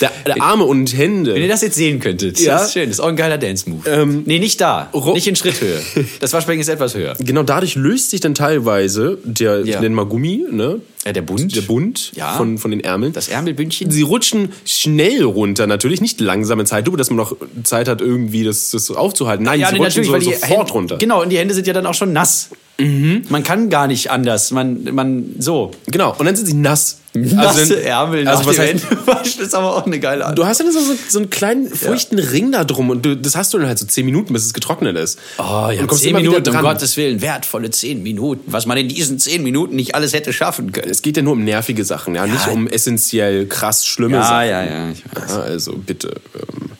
[0.00, 1.34] Der, der Arme und Hände.
[1.34, 2.54] Wenn ihr das jetzt sehen könntet, Ja.
[2.54, 2.84] das ist schön.
[2.88, 3.88] Das ist auch ein geiler Dance-Move.
[3.88, 4.90] Ähm, nee, nicht da.
[5.14, 5.80] Nicht in Schritthöhe.
[6.20, 7.14] Das Waschbecken ist etwas höher.
[7.18, 9.64] Genau dadurch löst sich dann teilweise der, Ja.
[9.76, 10.80] ich nenne mal Gummi, ne?
[11.04, 11.54] Äh, der Bund.
[11.56, 12.34] Der Bund Ja.
[12.36, 13.12] von, von den Ärmeln.
[13.12, 13.90] Das Ärmelbündchen.
[13.90, 18.44] Sie rutschen schnell runter, natürlich nicht langsam in Zeitlupe, dass man noch Zeit hat, irgendwie
[18.44, 19.44] das, das aufzuhalten.
[19.44, 20.96] Nein, sie nee, rutschen so, sofort Hände, runter.
[20.98, 22.50] Genau, und die Hände sind ja dann auch schon nass.
[22.78, 24.50] Man kann gar nicht anders.
[24.50, 25.70] Man, man, so.
[25.86, 26.98] Genau, und dann sind sie nass.
[27.14, 30.38] Nasse dann- Ärmel Also was heißt, waschen ist aber auch eine geile Art.
[30.38, 30.80] du hast dann so,
[31.10, 33.84] so, einen kleinen feuchten Ring da drum und du, das hast du dann halt so
[33.84, 35.18] zehn Minuten, bis es getrocknet ist.
[35.38, 36.62] Oh ja, und zehn Minuten, um.
[36.62, 38.50] Gottes Willen, wertvolle zehn Minuten.
[38.50, 40.90] Was man in diesen zehn Minuten nicht alles hätte schaffen können.
[40.90, 44.48] Es geht ja nur um nervige Sachen, ja, nicht um essentiell krass schlimme Ja, Sachen.
[44.48, 44.88] ja, ja.
[45.28, 46.14] Ja, also bitte.
[46.34, 46.70] Ähm,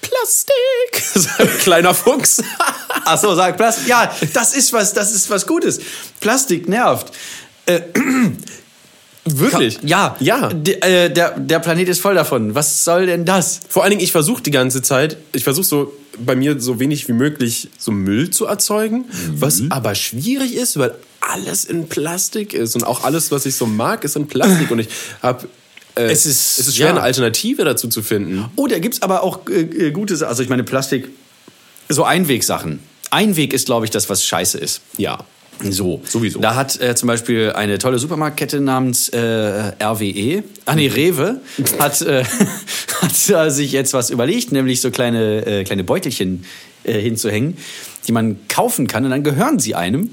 [0.00, 1.58] Plastik!
[1.60, 2.42] Kleiner Fuchs.
[3.04, 3.88] Ach so, sag Plastik.
[3.88, 5.80] Ja, das ist was, das ist was Gutes.
[6.20, 7.12] Plastik nervt.
[7.66, 7.80] Äh,
[9.24, 9.78] Wirklich?
[9.82, 10.48] Ja, Ja.
[10.48, 12.54] D äh, der, der Planet ist voll davon.
[12.54, 13.60] Was soll denn das?
[13.68, 17.08] Vor allen Dingen, ich versuche die ganze Zeit, ich versuche so bei mir so wenig
[17.08, 22.74] wie möglich so Müll zu erzeugen, was aber schwierig ist, weil alles in Plastik ist
[22.74, 24.88] und auch alles, was ich so mag, ist in Plastik und ich
[25.22, 25.48] habe
[25.98, 26.92] äh, Es ist- es ist schwer, ja.
[26.92, 28.44] eine Alternative dazu zu finden.
[28.56, 30.28] Oh, da gibt's aber auch äh, äh, gute Sachen.
[30.30, 31.08] Also ich meine Plastik,
[31.88, 32.80] so Einwegsachen.
[33.10, 34.82] Einweg ist, glaube ich, das, was scheiße ist.
[34.96, 35.18] Ja.
[35.70, 36.38] So, Sowieso.
[36.38, 39.18] Da hat äh, zum Beispiel eine tolle Supermarktkette namens äh,
[39.82, 41.40] RWE, ah nee, Rewe,
[41.80, 42.22] hat, äh,
[43.02, 46.44] hat sich jetzt was überlegt, nämlich so kleine, äh, kleine Beutelchen
[46.84, 47.56] äh, hinzuhängen,
[48.06, 50.10] die man kaufen kann und dann gehören sie einem.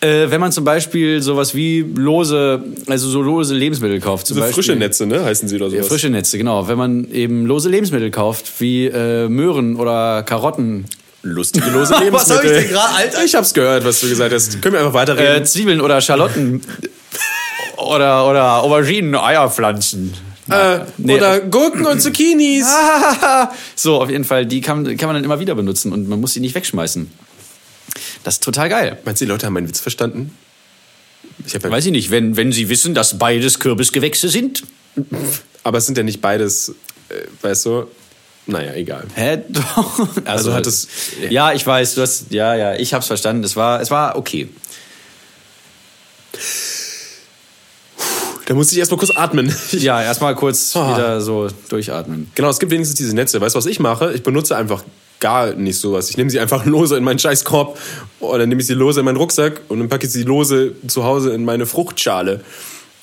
[0.00, 4.40] Äh, wenn man zum Beispiel sowas wie lose, also so lose Lebensmittel kauft, zum So
[4.40, 4.54] Beispiel.
[4.62, 5.88] frische Netze, ne, heißen sie oder Ja, sowas.
[5.88, 6.68] frische Netze, genau.
[6.68, 10.84] Wenn man eben lose Lebensmittel kauft, wie äh, Möhren oder Karotten,
[11.22, 12.36] Lustige lose Was Lebensmittel.
[12.36, 13.24] hab ich denn gerade, Alter?
[13.24, 14.60] Ich hab's gehört, was du gesagt hast.
[14.62, 15.44] Können wir einfach äh, weiterreden?
[15.46, 16.60] Zwiebeln oder Schalotten
[17.78, 20.12] oder, oder Auberginen, Eierpflanzen.
[20.48, 21.16] Äh, nee.
[21.16, 22.66] Oder Gurken und Zucchinis.
[23.74, 26.34] so, auf jeden Fall, die kann, kann man dann immer wieder benutzen und man muss
[26.34, 27.10] sie nicht wegschmeißen.
[28.24, 28.98] Das ist total geil.
[29.04, 30.36] Meinst du, die Leute haben meinen Witz verstanden?
[31.46, 34.62] Ich ja, Weiß ich nicht, wenn, wenn sie wissen, dass beides Kürbisgewächse sind.
[35.64, 36.70] aber es sind ja nicht beides,
[37.08, 37.86] äh, weißt du?
[38.46, 39.04] Naja, egal.
[39.14, 39.38] Hä?
[39.48, 40.08] Doch.
[40.24, 40.88] Also, hat es-
[41.30, 42.26] Ja, ich weiß, du hast.
[42.30, 43.42] Ja, ja, ich hab's verstanden.
[43.44, 44.48] Es war, es war okay.
[48.46, 49.54] Da musste ich erstmal kurz atmen.
[49.72, 50.94] Ja, erstmal kurz Ah.
[50.96, 52.30] wieder so durchatmen.
[52.34, 53.40] Genau, es gibt wenigstens diese Netze.
[53.40, 54.12] Weißt du, was ich mache?
[54.12, 54.84] Ich benutze einfach
[55.20, 56.10] gar nicht sowas.
[56.10, 57.78] Ich nehme sie einfach lose in meinen Scheißkorb
[58.20, 61.04] oder nehme ich sie lose in meinen Rucksack und dann packe ich sie lose zu
[61.04, 62.40] Hause in meine Fruchtschale.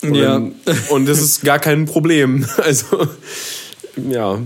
[0.02, 0.42] Und, Ja.
[0.90, 2.46] und das ist gar kein Problem.
[2.58, 3.08] Also,
[4.10, 4.40] ja.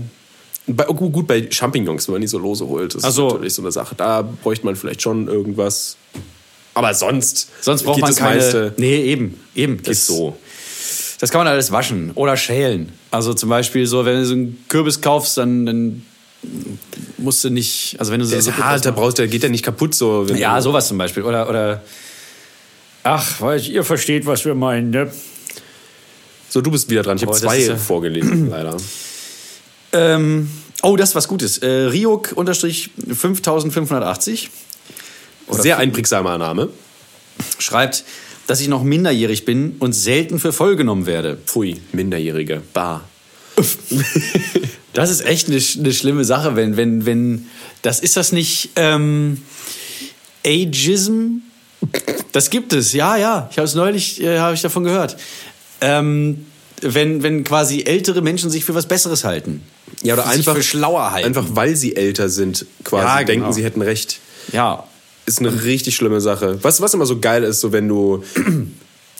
[0.70, 3.26] Bei, oh, gut, bei Champignons, wenn man die so lose holt, das so.
[3.28, 3.94] ist natürlich so eine Sache.
[3.94, 5.96] Da bräuchte man vielleicht schon irgendwas.
[6.74, 8.36] Aber sonst, Sonst braucht man das keine.
[8.36, 9.78] meiste Nee, eben, eben.
[9.84, 10.36] ist so.
[11.20, 12.92] Das kann man alles waschen oder schälen.
[13.10, 16.06] Also zum Beispiel so, wenn du so einen Kürbis kaufst, dann, dann
[17.18, 17.96] musst du nicht.
[17.98, 19.94] Also wenn du so Der so ist hart, der, brauchst, der geht ja nicht kaputt
[19.94, 20.24] so.
[20.34, 21.22] Ja, du- sowas zum Beispiel.
[21.22, 21.82] Oder, oder.
[23.02, 25.10] Ach, weil ihr versteht, was wir meinen, ne?
[26.48, 27.16] So, du bist wieder dran.
[27.16, 28.76] Ich habe zwei ja- vorgelesen, leider.
[29.92, 30.50] Ähm,
[30.82, 31.58] oh, das ist was Gutes.
[31.58, 31.86] Äh,
[32.34, 34.50] unterstrich 5580
[35.50, 36.68] Sehr einprägsamer Name.
[37.58, 38.04] schreibt,
[38.46, 41.38] dass ich noch minderjährig bin und selten für voll genommen werde.
[41.46, 42.62] Pfui, Minderjährige.
[42.72, 43.04] Bar.
[44.94, 47.46] Das ist echt eine, eine schlimme Sache, wenn, wenn, wenn,
[47.82, 49.42] das ist das nicht, ähm,
[50.44, 51.36] Ageism?
[52.32, 53.48] Das gibt es, ja, ja.
[53.52, 55.16] Ich habe es neulich, äh, habe ich davon gehört.
[55.80, 56.46] Ähm,
[56.80, 59.62] wenn, wenn quasi ältere Menschen sich für was Besseres halten.
[60.02, 61.26] Ja, oder einfach für schlauer halten.
[61.26, 63.52] Einfach weil sie älter sind, quasi Ja, denken, genau.
[63.52, 64.18] sie hätten recht.
[64.52, 64.84] Ja.
[65.26, 66.58] Ist eine richtig schlimme Sache.
[66.62, 68.24] Was, was immer so geil ist, so wenn du.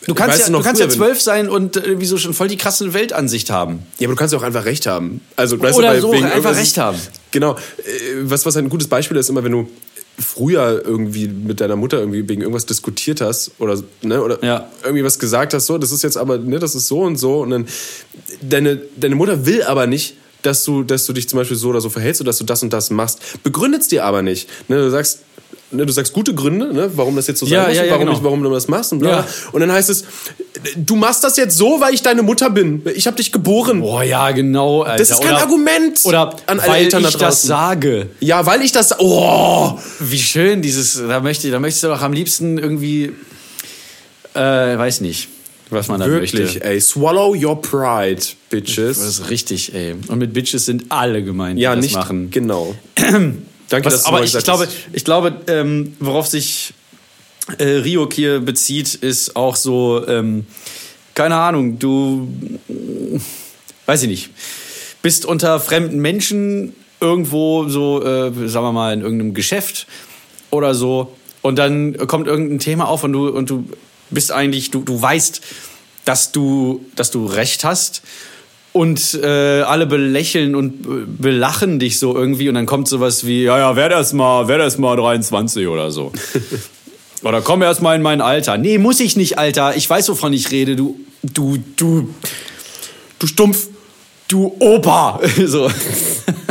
[0.06, 2.48] Du kannst, ja, noch du kannst ja zwölf sein und äh, irgendwie so schon voll
[2.48, 3.82] die krasse Weltansicht haben.
[3.98, 5.20] Ja, aber du kannst ja auch einfach recht haben.
[5.37, 6.98] Also, weißt Oder du, so, wegen einfach recht haben.
[7.30, 7.54] Genau.
[7.54, 7.56] Äh,
[8.22, 9.68] Was, was ein gutes Beispiel ist, immer wenn du
[10.18, 14.68] früher irgendwie mit deiner Mutter irgendwie wegen irgendwas diskutiert hast oder, ne, oder Ja.
[14.82, 17.40] irgendwie was gesagt hast, so, das ist jetzt aber, ne, das ist so und so
[17.40, 17.68] und dann
[18.42, 21.80] deine, deine Mutter will aber nicht, dass du, dass du dich zum Beispiel so oder
[21.80, 23.42] so verhältst oder dass du das und das machst.
[23.44, 24.48] Begründet es dir aber nicht.
[24.68, 25.20] Ne, du sagst,
[25.70, 27.98] ne, du sagst gute Gründe, ne, warum das jetzt so sein Ja, muss ja, warum,
[28.00, 28.12] genau.
[28.12, 29.26] nicht, warum du das machst und bla.
[29.52, 30.04] Und dann heißt es,
[30.76, 32.83] du machst das jetzt so, weil ich deine Mutter bin.
[32.94, 33.81] Ich habe dich geboren.
[33.81, 34.83] Boah, ja, genau.
[34.83, 34.96] Alter.
[34.98, 37.48] Das ist kein oder, Argument Oder an alle weil Eltern da ich das draußen.
[37.48, 38.07] sage.
[38.20, 38.94] Ja, weil ich das.
[38.98, 39.78] Oh!
[40.00, 43.12] Wie schön dieses, da möchte, da möchtest du doch am liebsten irgendwie,
[44.35, 45.28] äh, weiß nicht,
[45.70, 46.64] was man da Wirklich, möchte.
[46.64, 46.81] ey.
[46.81, 48.98] Swallow your pride, Das bitches.
[48.98, 49.94] ist richtig, ey.
[50.09, 51.94] Und mit Bitches sind alle gemeint, die Ja, das nicht.
[51.94, 52.31] machen.
[52.31, 52.74] Genau.
[53.68, 56.74] Danke, Was, dass du aber ich, ich gesagt glaube, ich glaube ähm, worauf sich
[57.59, 60.46] äh, Ryuk hier bezieht, ist auch so, ähm,
[61.14, 62.28] keine Ahnung, du,
[63.87, 64.31] weiß ich nicht.
[65.02, 69.87] bist unter fremden Menschen irgendwo so, äh, sagen wir mal, in irgendeinem Geschäft
[70.50, 73.64] oder so und dann kommt irgendein Thema auf und du, und du
[74.11, 75.40] bist eigentlich, du, du weißt,
[76.04, 78.02] dass du, dass du recht hast
[78.78, 83.42] und äh, alle belächeln und äh, belachen dich so irgendwie und dann kommt sowas wie,
[83.42, 86.12] ja, ja, werde erst mal, werde erst mal 23 oder so.
[87.24, 88.56] oder komm erst mal in mein Alter.
[88.56, 89.74] Nee, muss ich nicht, Alter.
[89.74, 90.76] Ich weiß, wovon ich rede.
[90.76, 92.14] Du, du, du,
[93.18, 93.66] du Stumpf,
[94.28, 95.20] du Opa.
[95.44, 95.68] so.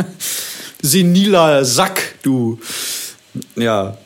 [0.82, 2.58] Seniler Sack, du.
[3.56, 3.96] Ja.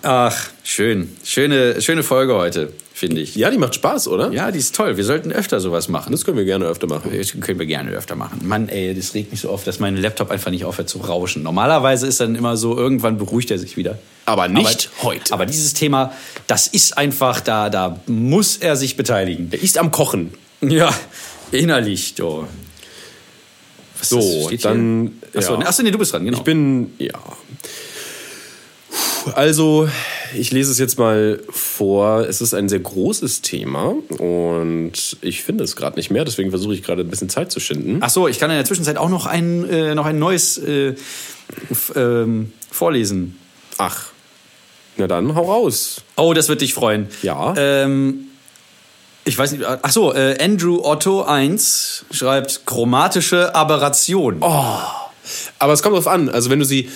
[0.00, 1.14] Ach, schön.
[1.24, 3.36] Schöne, schöne Folge heute, finde ich.
[3.36, 4.32] Ja, die macht Spaß, oder?
[4.32, 4.96] Ja, die ist toll.
[4.96, 6.12] Wir sollten öfter sowas machen.
[6.12, 7.10] Das können wir gerne öfter machen.
[7.16, 8.40] Das können wir gerne öfter machen.
[8.42, 11.42] Mann, ey, das regt mich so auf, dass mein Laptop einfach nicht aufhört zu rauschen.
[11.42, 13.98] Normalerweise ist dann immer so, irgendwann beruhigt er sich wieder.
[14.26, 15.32] Aber nicht heute.
[15.32, 16.12] Aber dieses Thema,
[16.46, 19.50] das ist einfach, da, da muss er sich beteiligen.
[19.50, 20.34] Der ist am Kochen.
[20.60, 20.92] Ja,
[21.52, 22.46] innerlich, du.
[23.98, 25.12] Was So, dann.
[25.34, 25.66] Achso, ja.
[25.66, 26.38] achso, nee, du bist dran, genau.
[26.38, 27.12] Ich bin, ja.
[29.34, 29.88] Also,
[30.34, 32.26] ich lese es jetzt mal vor.
[32.28, 36.74] Es ist ein sehr großes Thema und ich finde es gerade nicht mehr, deswegen versuche
[36.74, 37.98] ich gerade ein bisschen Zeit zu schinden.
[38.00, 40.94] Ach so, ich kann in der Zwischenzeit auch noch ein, äh, noch ein neues äh,
[41.94, 43.38] ähm, vorlesen.
[43.78, 44.06] Ach,
[44.96, 46.02] na dann, hau raus.
[46.16, 47.06] Oh, das wird dich freuen.
[47.22, 47.54] Ja.
[47.56, 48.26] Ähm,
[49.24, 54.42] ich weiß nicht, ach so, äh, Andrew Otto 1 schreibt chromatische Aberration.
[54.42, 56.28] Aber es kommt drauf an.
[56.28, 56.88] Also, wenn du sie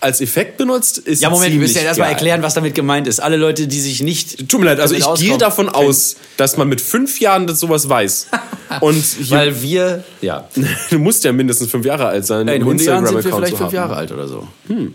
[0.00, 3.20] als Effekt benutzt, ist ja, Moment, wir müssen ja erstmal erklären, was damit gemeint ist.
[3.20, 4.48] Alle Leute, die sich nicht.
[4.48, 7.46] Tut mir leid, also ich gehe auskommen, davon können- aus, dass man mit fünf Jahren
[7.46, 8.28] das sowas weiß.
[8.80, 10.48] Und Weil wir, ja.
[10.90, 13.34] du musst ja mindestens fünf Jahre alt sein, Ja, in um 100 Jahren sind wir
[13.34, 13.72] vielleicht fünf.
[13.72, 14.46] Jahre alt oder so.
[14.68, 14.94] Hm.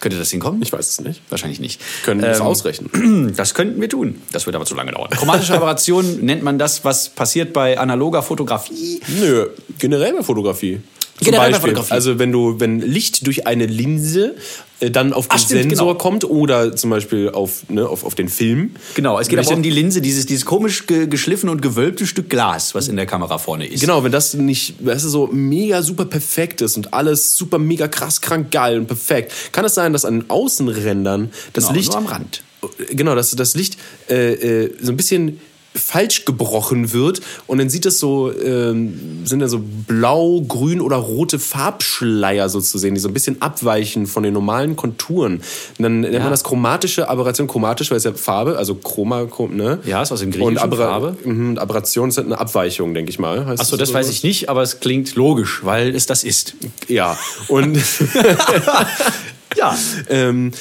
[0.00, 0.62] Könnte das hinkommen?
[0.62, 1.20] Ich weiß es nicht.
[1.28, 1.80] Wahrscheinlich nicht.
[2.04, 3.32] Können wir das Ähm, ausrechnen.
[3.36, 4.20] Das könnten wir tun.
[4.32, 5.10] Das wird aber zu lange dauern.
[5.10, 9.00] Chromatische Aberration nennt man das, was passiert bei analoger Fotografie.
[9.20, 10.80] Nö, generell bei Fotografie.
[11.20, 11.92] Generell bei Beispiel.
[11.94, 14.34] Also wenn du, wenn Licht durch eine Linse
[14.80, 15.98] äh, dann auf den Ach, stimmt, Sensor genau.
[15.98, 18.70] kommt oder zum Beispiel auf, ne, auf, auf den Film.
[18.94, 22.30] Genau, es geht aber um die Linse, dieses, dieses komisch ge geschliffene und gewölbte Stück
[22.30, 23.80] Glas, was in der Kamera vorne ist.
[23.80, 27.88] Genau, wenn das nicht, weißt du, so mega super perfekt ist und alles super mega
[27.88, 31.88] krass krank geil und perfekt, kann es sein, dass an den Außenrändern das Genau, Licht
[31.90, 32.42] nur am Rand.
[32.90, 33.76] genau, dass das Licht
[34.08, 35.40] äh, äh, so ein bisschen
[35.74, 40.96] falsch gebrochen wird und dann sieht es so, ähm, sind da so blau, grün oder
[40.96, 45.34] rote Farbschleier so zu sehen, die so ein bisschen abweichen von den normalen Konturen.
[45.34, 49.52] Und dann nennt man das chromatische Aberration, chromatisch, weil es ja Farbe, also Chroma, chrom-
[49.54, 49.78] ne?
[49.86, 51.16] Ja, ist aus dem und Griechischen, Abera Farbe.
[51.24, 53.46] Mhm, und Aberration ist halt eine Abweichung, denke ich mal.
[53.46, 56.54] Heißt Achso, das weiß ich nicht, aber es klingt logisch, weil es das ist.
[56.88, 57.16] Ja,
[57.48, 57.78] und
[59.56, 59.76] Ja.
[60.08, 60.52] ähm,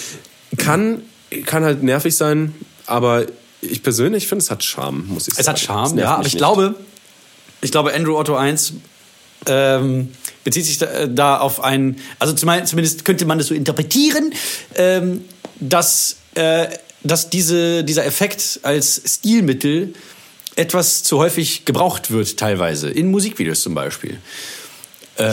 [0.57, 1.01] kann,
[1.45, 2.53] kann halt nervig sein,
[2.85, 3.25] aber
[3.61, 5.41] ich persönlich finde, es hat Charme, muss ich sagen.
[5.41, 6.37] Es hat Charme, Es ja, aber ich nicht.
[6.37, 6.75] glaube,
[7.61, 8.73] ich glaube, Andrew Otto 1
[9.47, 10.09] ähm,
[10.43, 14.33] bezieht sich da, äh, da auf ein, also zumindest könnte man das so interpretieren,
[14.75, 15.25] ähm,
[15.59, 16.67] dass, äh,
[17.03, 19.93] dass diese, dieser Effekt als Stilmittel
[20.55, 24.19] etwas zu häufig gebraucht wird, teilweise, in Musikvideos zum Beispiel.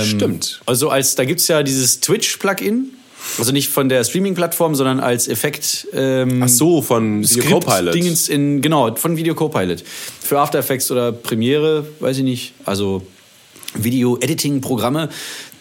[0.04, 0.60] Stimmt.
[0.66, 2.95] Also als, da gibt's ja dieses Twitch-Plugin,
[3.38, 5.88] also nicht von der Streaming-Plattform, sondern als Effekt.
[5.92, 7.94] Ähm, Ach so, von Video Copilot.
[7.94, 9.82] Dingens in, genau, von Video Copilot.
[10.20, 12.54] Für After Effects oder Premiere, weiß ich nicht.
[12.64, 13.02] Also
[13.74, 15.08] Video-Editing-Programme,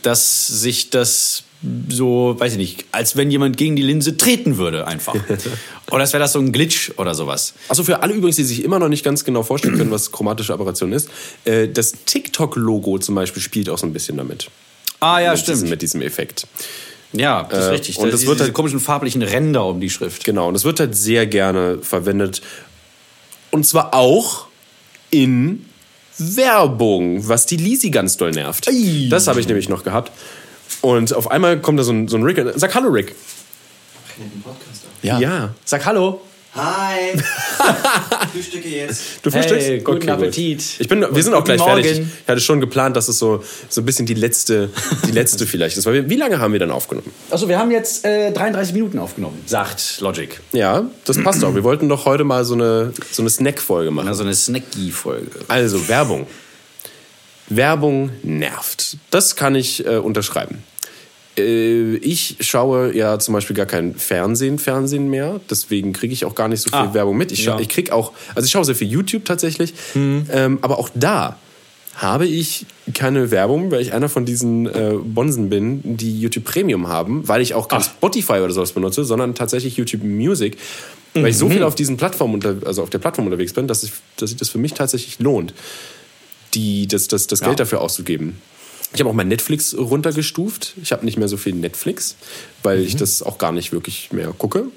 [0.02, 1.44] dass sich das
[1.90, 5.16] so, weiß ich nicht, als wenn jemand gegen die Linse treten würde, einfach.
[5.92, 7.54] oder als wäre das so ein Glitch oder sowas.
[7.70, 10.54] Achso, für alle übrigens, die sich immer noch nicht ganz genau vorstellen können, was chromatische
[10.54, 11.10] Aberration ist,
[11.46, 14.50] äh, das TikTok-Logo zum Beispiel spielt auch so ein bisschen damit.
[15.00, 15.58] Ah, ja, mit stimmt.
[15.58, 16.48] Diesem, mit diesem Effekt.
[17.14, 17.98] Ja, das ist Äh, richtig.
[17.98, 20.24] und Da das wird diese halt- komischen farblichen Ränder um die Schrift.
[20.26, 22.42] Genau, und das wird halt sehr gerne verwendet.
[23.52, 24.48] Und zwar auch
[25.12, 25.66] in
[26.18, 28.68] Werbung, was die Lisi ganz doll nervt.
[28.70, 29.08] Ei.
[29.10, 30.12] Das habe ich nämlich noch gehabt.
[30.82, 32.42] Und auf einmal kommt da so ein, so ein Rick.
[32.56, 33.16] Sag Hallo, Rick.
[35.02, 35.20] Ja.
[35.20, 35.54] Ja.
[35.66, 36.22] Sag Hallo.
[36.56, 37.12] Hi!
[38.32, 39.26] Frühstücke jetzt.
[39.26, 39.68] Du frühstückst?
[39.68, 40.10] Hey, guten gut.
[40.10, 40.64] Appetit.
[40.80, 41.98] Ich bin, wir sind auch gleich fertig.
[41.98, 42.12] Morgen.
[42.24, 44.70] Ich hatte schon geplant, dass es so, so ein bisschen die letzte,
[45.06, 45.86] die letzte vielleicht ist.
[45.86, 47.12] Weil wir, wie lange haben wir denn aufgenommen?
[47.30, 50.40] Also wir haben jetzt äh, 33 Minuten aufgenommen, sagt Logic.
[50.54, 51.56] Ja, das passt auch.
[51.56, 54.08] Wir wollten doch heute mal so eine, so eine Snack-Folge machen.
[54.08, 55.32] Also eine Snacky-Folge.
[55.50, 56.26] Also Werbung.
[57.50, 58.98] Werbung nervt.
[59.12, 60.64] Das kann ich äh, unterschreiben.
[61.38, 65.40] Äh, ich schaue ja zum Beispiel gar kein Fernsehen, Fernsehen mehr.
[65.50, 67.32] Deswegen kriege ich auch gar nicht so viel Ah, Werbung mit.
[67.32, 67.60] Ich, ja.
[67.60, 69.74] ich krieg auch, also ich schaue sehr viel YouTube tatsächlich.
[69.94, 70.28] Hm.
[70.32, 71.38] Ähm, aber auch da
[71.96, 76.88] habe ich keine Werbung, weil ich einer von diesen äh, Bonsen bin, die YouTube Premium
[76.90, 77.86] haben, weil ich auch kein Ach.
[77.86, 80.58] Spotify oder sowas benutze, sondern tatsächlich YouTube Music,
[81.14, 81.52] weil ich so Mhm.
[81.52, 84.50] viel auf diesen Plattformen, also auf der Plattform unterwegs bin, dass, ich, dass sich das
[84.50, 85.54] für mich tatsächlich lohnt,
[86.54, 88.40] die, das, das, das Geld dafür auszugeben.
[88.94, 90.76] Ich habe auch mein Netflix runtergestuft.
[90.82, 92.16] Ich habe nicht mehr so viel Netflix,
[92.64, 94.68] weil ich das auch gar nicht wirklich mehr gucke.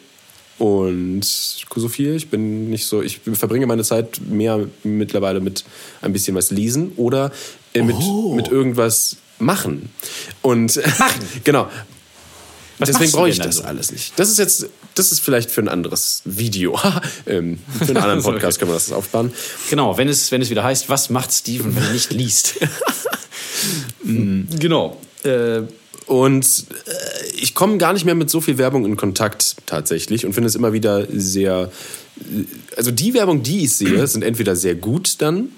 [0.59, 2.17] Und so viel.
[2.17, 3.01] Ich bin nicht so.
[3.01, 5.65] Ich verbringe meine Zeit mehr mittlerweile mit
[6.03, 7.31] ein bisschen was lesen oder
[7.75, 7.97] äh, mit,
[8.35, 9.91] mit irgendwas machen.
[10.43, 11.23] Und machen.
[11.45, 11.69] genau.
[12.79, 13.65] Was Deswegen brauche ich das so?
[13.65, 14.19] alles nicht.
[14.19, 16.79] Das ist jetzt, das ist vielleicht für ein anderes Video.
[17.27, 19.33] ähm, für einen anderen Podcast können wir das aufsparen.
[19.71, 22.55] Genau, wenn es, wenn es wieder heißt, was macht Steven, wenn er nicht liest?
[24.05, 24.97] Genau.
[25.25, 25.63] Äh,
[26.07, 26.47] Und
[26.87, 30.49] äh, ich komme gar nicht mehr mit so viel Werbung in Kontakt tatsächlich und finde
[30.49, 31.71] es immer wieder sehr.
[32.77, 35.51] Also die Werbung, die ich sehe, sind entweder sehr gut dann,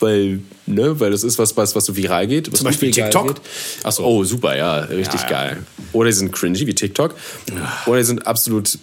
[0.00, 2.50] weil, ne, weil das ist was, was, was so viral geht.
[2.50, 3.34] Was Zum Beispiel TikTok?
[3.34, 3.42] Geht.
[3.84, 5.30] Ach so, oh, super, ja, richtig Ja, ja.
[5.30, 5.58] geil.
[5.92, 7.14] Oder die sind cringy wie TikTok.
[7.86, 8.78] Oder die sind absolut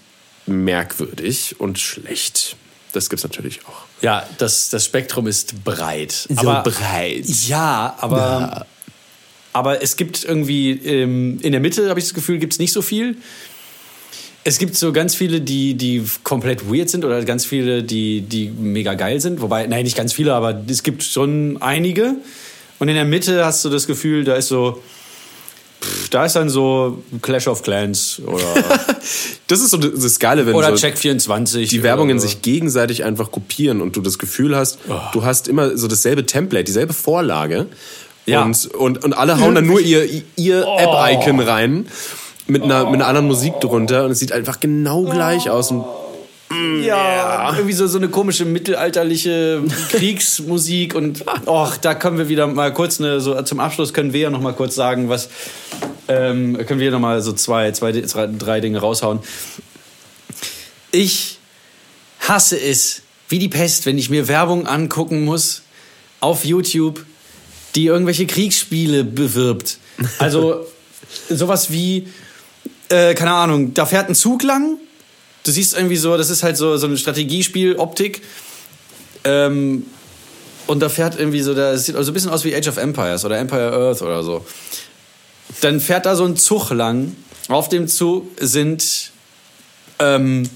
[0.46, 2.56] merkwürdig und schlecht.
[2.94, 3.89] Das gibt's natürlich auch.
[4.02, 6.12] Ja, das, das Spektrum ist breit.
[6.12, 7.26] So breit.
[7.48, 8.66] Ja, aber,
[9.54, 12.72] aber es gibt irgendwie, ähm, in der Mitte habe ich das Gefühl, gibt es nicht
[12.72, 13.18] so viel.
[14.46, 18.50] Es gibt so ganz viele, die, die komplett weird sind oder ganz viele, die, die
[18.50, 19.42] mega geil sind.
[19.42, 22.16] Wobei, nein, nicht ganz viele, aber es gibt schon einige.
[22.80, 24.82] Und in der Mitte hast du das Gefühl, da ist so,
[26.12, 28.44] da ist dann so Clash of Clans oder,
[29.48, 31.70] Das ist so das Geile, wenn oder so Check 24.
[31.70, 32.28] die Werbungen so.
[32.28, 34.78] sich gegenseitig einfach kopieren und du das Gefühl hast,
[35.14, 37.68] du hast immer so dasselbe Template, dieselbe Vorlage.
[38.26, 38.44] Ja.
[38.44, 41.88] Und, und, und alle hauen dann nur ihr, ihr App-Icon rein
[42.46, 45.72] mit einer, mit einer anderen Musik drunter und es sieht einfach genau gleich aus.
[45.72, 45.86] Und
[46.82, 52.74] Ja, irgendwie so, so eine komische mittelalterliche Kriegsmusik und och, da können wir wieder mal
[52.74, 55.30] kurz eine, so zum Abschluss können wir ja noch mal kurz sagen, was
[56.08, 59.20] ähm, können wir noch mal so zwei, zwei, drei, drei Dinge raushauen.
[60.92, 61.38] Ich
[62.22, 65.62] hasse es wie die Pest, wenn ich mir Werbung angucken muss
[66.20, 67.06] auf YouTube,
[67.76, 69.78] die irgendwelche Kriegsspiele bewirbt.
[70.18, 70.66] Also
[71.30, 72.08] sowas wie
[72.90, 74.78] äh, keine Ahnung, da fährt ein Zug lang.
[75.50, 78.22] Du siehst irgendwie so, das ist halt so, so ein Strategiespiel-Optik.
[79.24, 79.84] Ähm,
[80.68, 83.26] und da fährt irgendwie so, das sieht also ein bisschen aus wie Age of Empires
[83.26, 84.46] oder Empire Earth oder so.
[85.62, 87.16] Dann fährt da so ein Zug lang.
[87.48, 89.10] Auf dem Zug sind,
[89.98, 90.48] ähm,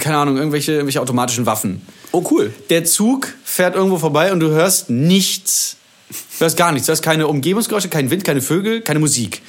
[0.00, 1.80] keine Ahnung, irgendwelche, irgendwelche automatischen Waffen.
[2.12, 2.52] oh cool.
[2.68, 5.78] Der Zug fährt irgendwo vorbei und du hörst nichts.
[6.10, 6.84] Du hörst gar nichts.
[6.84, 9.40] Du hörst keine Umgebungsgeräusche, keinen Wind, keine Vögel, keine Musik.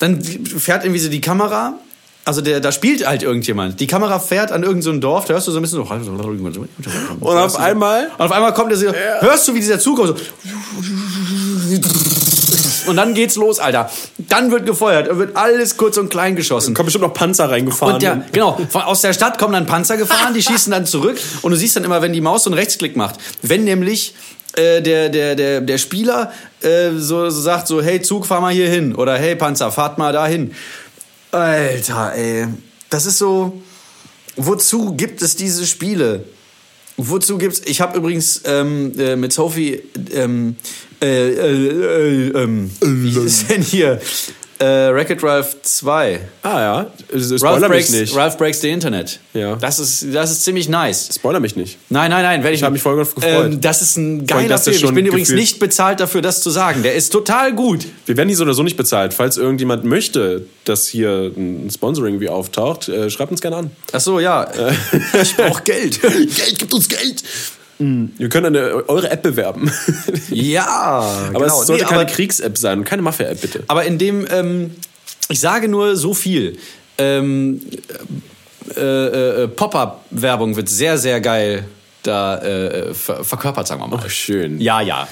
[0.00, 1.78] Dann fährt irgendwie so die Kamera.
[2.24, 3.80] Also der, da spielt halt irgendjemand.
[3.80, 5.92] Die Kamera fährt an irgendein so Dorf, da hörst du so ein bisschen so.
[7.20, 10.08] Und auf einmal Und auf einmal kommt der so, hörst du, wie dieser Zug kommt,
[10.08, 10.16] so.
[12.86, 13.90] Und dann geht's los, Alter.
[14.18, 16.74] Dann wird gefeuert, dann wird alles kurz und klein geschossen.
[16.74, 17.94] kommen bestimmt noch Panzer reingefahren.
[17.94, 21.50] Und der, genau, aus der Stadt kommen dann Panzer gefahren, die schießen dann zurück und
[21.50, 24.14] du siehst dann immer, wenn die Maus so einen Rechtsklick macht, wenn nämlich
[24.54, 28.52] äh, der, der, der, der Spieler äh, so, so sagt so, hey Zug, fahr mal
[28.52, 30.54] hier hin oder hey Panzer, fahrt mal dahin.
[31.32, 32.46] Alter, ey,
[32.90, 33.62] das ist so,
[34.36, 36.24] wozu gibt es diese Spiele?
[36.98, 37.62] Wozu gibt's?
[37.64, 40.56] Ich habe übrigens ähm, äh, mit Sophie ähm,
[41.00, 43.98] äh, äh, äh, ähm, wie ist denn hier?
[44.62, 46.20] Äh, Wreck-It Ralph 2.
[46.42, 46.74] ah ja,
[47.12, 48.14] Ralph spoiler mich breaks, nicht.
[48.16, 49.18] Ralph breaks the Internet.
[49.34, 49.56] Ja.
[49.56, 51.08] Das ist, das ist ziemlich nice.
[51.14, 51.78] Spoiler mich nicht.
[51.88, 53.46] Nein, nein, nein, werde ich, Ich hab mich voll drauf gefreut.
[53.46, 54.76] Ähm, das ist ein geiler Film.
[54.76, 56.82] Ich bin übrigens gefühlt- nicht bezahlt dafür, das zu sagen.
[56.82, 57.86] Der ist total gut.
[58.06, 59.14] Wir werden die so oder so nicht bezahlt.
[59.14, 63.70] Falls irgendjemand möchte, dass hier ein Sponsoring wie auftaucht, äh, schreibt uns gerne an.
[63.92, 64.48] Ach so, ja.
[65.22, 66.00] Ich brauche Geld.
[66.02, 67.22] Geld gibt uns Geld.
[68.18, 69.70] Wir können eine, eure App bewerben.
[70.30, 71.60] ja, aber genau.
[71.60, 73.64] es sollte Nee, keine Kriegs-App sein und keine Mafia-App, bitte.
[73.68, 74.70] aber in dem, ähm,
[75.28, 76.58] ich sage nur so viel.
[76.98, 77.60] Ähm,
[78.76, 78.80] äh,
[79.44, 81.64] äh, Pop-up-Werbung wird sehr, sehr geil
[82.02, 84.00] da äh, ver verkörpert, sagen wir mal.
[84.04, 84.60] Ach, schön.
[84.60, 85.06] Ja, ja.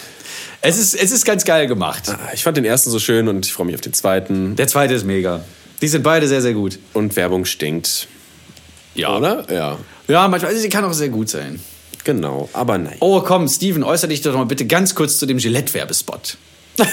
[0.60, 2.04] Es ist, es ist ganz geil gemacht.
[2.08, 4.56] Ah, Ich fand den ersten so schön und ich freue mich auf den zweiten.
[4.56, 5.40] Der zweite ist mega.
[5.80, 6.78] Die sind beide sehr, sehr gut.
[6.92, 8.08] Und Werbung stinkt.
[8.94, 9.16] Ja.
[9.16, 9.46] Oder?
[9.50, 9.78] Ja.
[10.08, 11.60] Ja, manchmal, also sie kann auch sehr gut sein.
[12.04, 12.48] Genau.
[12.52, 12.96] Aber nein.
[13.00, 16.36] Oh, komm, Steven, äußere dich doch mal bitte ganz kurz zu dem Gillette-Werbespot.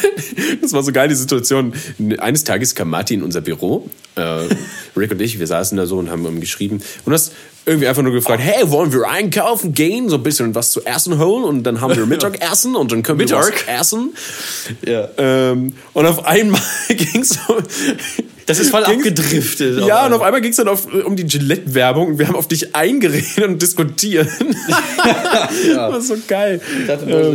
[0.61, 1.73] Das war so geil, die Situation.
[2.17, 3.89] Eines Tages kam Martin in unser Büro.
[4.15, 4.41] Äh,
[4.97, 6.81] Rick und ich, wir saßen da so und haben ihm geschrieben.
[7.05, 7.31] Und hast
[7.65, 10.09] irgendwie einfach nur gefragt, hey, wollen wir einkaufen gehen?
[10.09, 13.19] So ein bisschen was zu essen holen und dann haben wir Mittagessen und dann können
[13.19, 13.65] wir Mittag?
[13.67, 14.13] was essen.
[14.85, 15.07] Ja.
[15.17, 17.57] Ähm, und auf einmal ging es so...
[18.47, 19.85] Das ist voll ging's- abgedriftet.
[19.85, 22.47] Ja, und auf einmal ging es dann auf, um die Gillette-Werbung und wir haben auf
[22.47, 24.27] dich eingeredet und diskutiert.
[25.67, 26.59] Das war so geil.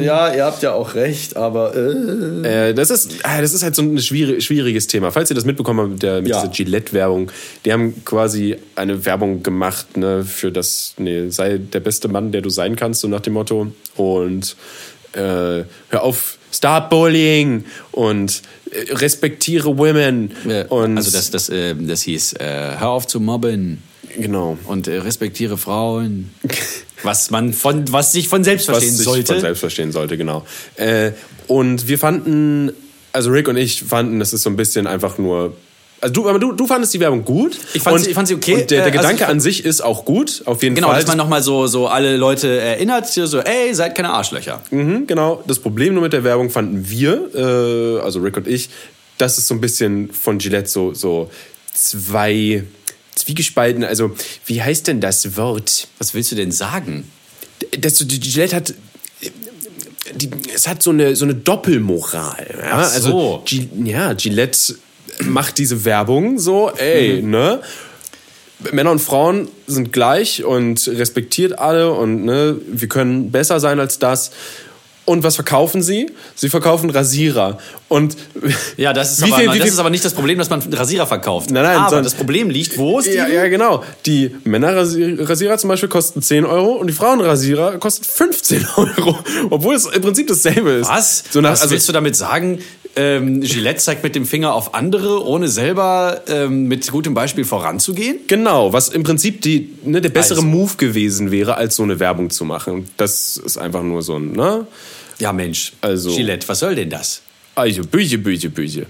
[0.02, 2.70] ja, ihr habt ja auch recht, aber äh.
[2.70, 5.10] Äh, das, ist, ah, das ist halt so ein schwierig, schwieriges Thema.
[5.12, 6.40] Falls ihr das mitbekommen habt mit, der, mit Ja.
[6.40, 7.30] dieser Gillette-Werbung,
[7.64, 12.42] die haben quasi eine Werbung gemacht ne, für das, nee, sei der beste Mann, der
[12.42, 13.68] du sein kannst, so nach dem Motto.
[13.96, 14.56] Und
[15.14, 15.18] äh,
[15.88, 18.42] hör auf, Stop Bullying und
[18.90, 20.32] respektiere Women.
[20.48, 23.82] Äh, und also das, das, äh, das hieß, äh, hör auf zu mobben
[24.18, 24.58] genau.
[24.66, 26.30] und äh, respektiere Frauen.
[27.04, 29.32] Was man von, was sich von selbst was verstehen sich sollte.
[29.32, 30.46] von selbst verstehen sollte, genau.
[30.76, 31.10] Äh,
[31.48, 32.70] und wir fanden,
[33.10, 35.56] also Rick und ich fanden, das ist so ein bisschen einfach nur.
[36.02, 37.56] Also du, aber du, du fandest die Werbung gut.
[37.74, 38.54] Ich fand und, sie- ich fand sie okay.
[38.62, 40.96] Und der, der Äh, also Gedanke an sich ist auch gut, auf jeden Genau, Fall.
[40.98, 44.60] dass man nochmal so, so alle Leute erinnert, so, ey, seid keine Arschlöcher.
[44.70, 45.42] Mhm, genau.
[45.46, 48.68] Das Problem nur mit der Werbung fanden wir, äh, also Rick und ich,
[49.18, 51.30] dass es so ein bisschen von Gillette so, so
[51.72, 52.64] zwei
[53.14, 54.10] zwiegespalten, also
[54.46, 55.86] wie heißt denn das Wort?
[55.98, 57.08] Was willst du denn sagen?
[57.78, 58.74] Das, die Gillette hat
[60.14, 62.46] die, es hat so eine, so eine Doppelmoral.
[62.60, 62.70] Ja?
[62.72, 62.94] Ach so.
[62.96, 64.74] Also, Gi- ja, Gillette
[65.20, 67.30] macht diese Werbung so, ey, Mhm.
[67.30, 67.60] ne?
[68.70, 73.98] Männer und Frauen sind gleich und respektiert alle und ne, wir können besser sein als
[73.98, 74.30] das.
[75.04, 76.06] Und was verkaufen sie?
[76.36, 77.58] Sie verkaufen Rasierer.
[77.88, 78.16] Und
[78.76, 80.62] Ja, das ist, Wie aber, viel- das viel- ist aber nicht das Problem, dass man
[80.72, 81.50] Rasierer verkauft.
[81.50, 83.14] Nein, nein, aber sondern- das Problem liegt, wo ist die?
[83.16, 83.82] Ja, ja, genau.
[84.06, 89.18] Die Männerrasierer zum Beispiel kosten 10 Euro und die Frauenrasierer kosten 15 Euro.
[89.50, 90.88] Obwohl es im Prinzip dasselbe ist.
[90.88, 91.24] Was?
[91.32, 92.60] So nach, Was also, willst du damit sagen?
[92.94, 98.18] Ähm, Gillette zeigt mit dem Finger auf andere, ohne selber ähm, mit gutem Beispiel voranzugehen?
[98.26, 100.48] Genau, was im Prinzip die, ne, der bessere Also.
[100.48, 102.90] Move gewesen wäre, als so eine Werbung zu machen.
[102.98, 104.66] Das ist einfach nur so ein, ne?
[105.18, 105.72] Ja, Mensch.
[105.80, 107.22] Also- Gillette, was soll denn das?
[107.54, 108.86] Also, böse, böse, böse.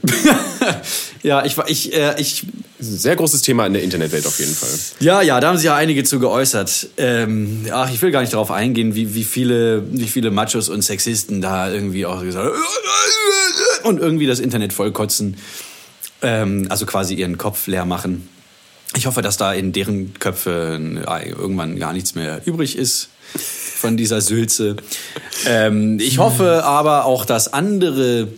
[1.25, 2.45] Ja, ich, war- ich, äh, ich
[2.79, 4.71] Sehr großes Thema in der Internetwelt auf jeden Fall.
[5.01, 6.89] Ja, ja, da haben sich ja einige zu geäußert.
[6.97, 10.83] Ähm, ach, ich will gar nicht darauf eingehen, wie, wie, viele, wie viele Machos und
[10.83, 12.63] Sexisten da irgendwie auch gesagt haben,
[13.85, 15.37] und irgendwie das Internet vollkotzen.
[16.23, 18.29] Ähm, also quasi ihren Kopf leer machen.
[18.97, 24.21] Ich hoffe, dass da in deren Köpfen irgendwann gar nichts mehr übrig ist von dieser
[24.21, 24.77] Sülze.
[25.47, 28.29] Ähm, ich hoffe aber auch, dass andere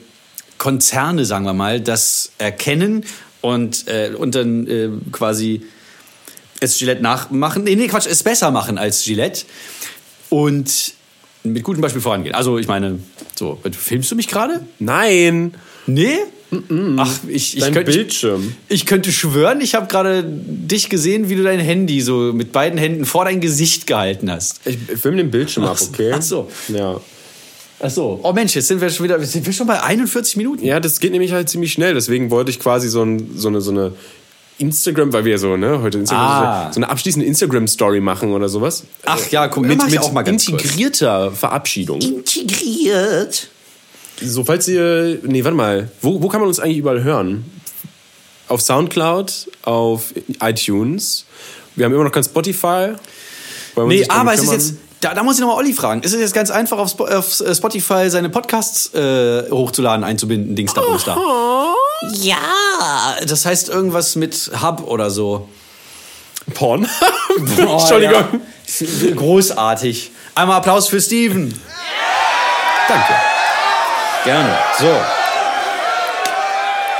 [0.65, 3.05] Konzerne, sagen wir mal, das erkennen
[3.43, 5.61] und, äh, und dann äh, quasi
[6.59, 7.65] es Gillette nachmachen.
[7.65, 9.45] Nee, nee, Quatsch, es besser machen als Gillette.
[10.31, 10.95] Und
[11.43, 12.35] mit gutem Beispiel vorangehen.
[12.35, 12.99] Also, ich meine,
[13.39, 14.65] so, filmst du mich gerade?
[14.79, 15.53] Nein!
[15.87, 16.17] Nee?
[16.97, 18.55] Ach, ich, ich, Dein könnte, Bildschirm.
[18.71, 22.79] ich könnte schwören, ich habe gerade dich gesehen, wie du dein Handy so mit beiden
[22.79, 24.63] Händen vor dein Gesicht gehalten hast.
[24.65, 26.13] Ich filme den Bildschirm ab, okay?
[26.15, 26.51] Ach so.
[26.69, 27.03] Ja.
[27.87, 28.19] Ach so.
[28.23, 30.65] Oh Mensch, jetzt sind wir schon wieder, sind wir schon bei 41 Minuten.
[30.65, 31.93] Ja, das geht nämlich halt ziemlich schnell.
[31.93, 33.93] Deswegen wollte ich quasi so, ein, so eine, so eine
[34.59, 36.73] Instagram, weil wir ja so, ne, heute Instagram, Ah.
[36.73, 38.85] so eine abschließende Instagram-Story machen oder sowas.
[39.05, 40.63] Ach ja, guck, Mit, mit auch mal ganz kurz.
[40.63, 42.01] integrierter Verabschiedung.
[42.01, 43.49] Integriert.
[44.23, 45.19] So, falls ihr.
[45.23, 45.91] Nee, warte mal.
[46.01, 47.45] Wo, wo kann man uns eigentlich überall hören?
[48.49, 51.27] Auf Soundcloud, auf iTunes.
[51.77, 52.93] Wir haben immer noch kein Spotify.
[53.77, 56.03] Nee, aber es ist jetzt, da, da muss ich nochmal Olli fragen.
[56.03, 60.73] Ist es jetzt ganz einfach, auf, Spo auf Spotify seine Podcasts äh, hochzuladen, einzubinden, Dings
[60.75, 61.75] da, da?
[62.13, 62.37] Ja.
[63.27, 65.49] Das heißt irgendwas mit Hub oder so.
[66.55, 66.89] Porn.
[67.67, 68.41] Oh, Entschuldigung.
[68.79, 69.11] ja.
[69.17, 70.13] Großartig.
[70.37, 71.53] Einmal Applaus für Steven.
[72.87, 73.13] Danke.
[74.23, 74.57] Gerne.
[74.79, 74.97] So.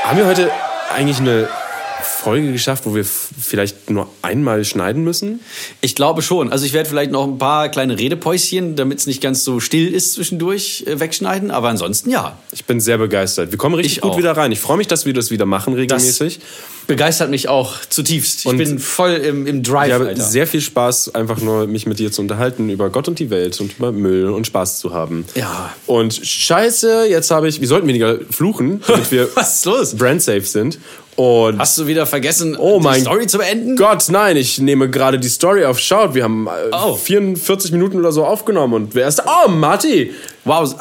[0.03, 0.51] Haben wir heute
[0.93, 1.49] eigentlich eine
[2.05, 5.41] Folge geschafft, wo wir vielleicht nur einmal schneiden müssen?
[5.81, 6.53] Ich glaube schon.
[6.53, 9.93] Also ich werde vielleicht noch ein paar kleine Redepäuschen, damit es nicht ganz so still
[9.93, 11.51] ist zwischendurch, äh, wegschneiden.
[11.51, 12.39] Aber ansonsten ja.
[12.53, 13.51] Ich bin sehr begeistert.
[13.51, 14.19] Wir kommen richtig Ich gut auch.
[14.19, 14.53] wieder rein.
[14.53, 16.41] Ich freue mich, dass wir das wieder machen regelmäßig.
[16.87, 18.41] Begeistert mich auch zutiefst.
[18.41, 20.23] Ich Und bin voll im, im Drive, Ich habe Alter.
[20.23, 23.59] sehr viel Spaß, einfach nur mich mit dir zu unterhalten über Gott und die Welt
[23.61, 25.25] und über Müll und Spaß zu haben.
[25.35, 25.75] Ja.
[25.87, 29.29] Und scheiße, jetzt habe ich, wir sollten weniger fluchen, damit wir
[29.97, 30.79] brandsafe sind.
[31.17, 33.77] Und Hast du wieder vergessen, Oh die mein Story zu beenden?
[33.77, 35.79] Gott, nein, ich nehme gerade die Story auf.
[35.79, 36.97] Schaut, wir haben äh, Oh.
[36.97, 39.43] 44 Minuten oder so aufgenommen und wer ist da?
[39.45, 40.13] Oh, Marty!
[40.45, 40.75] Wow,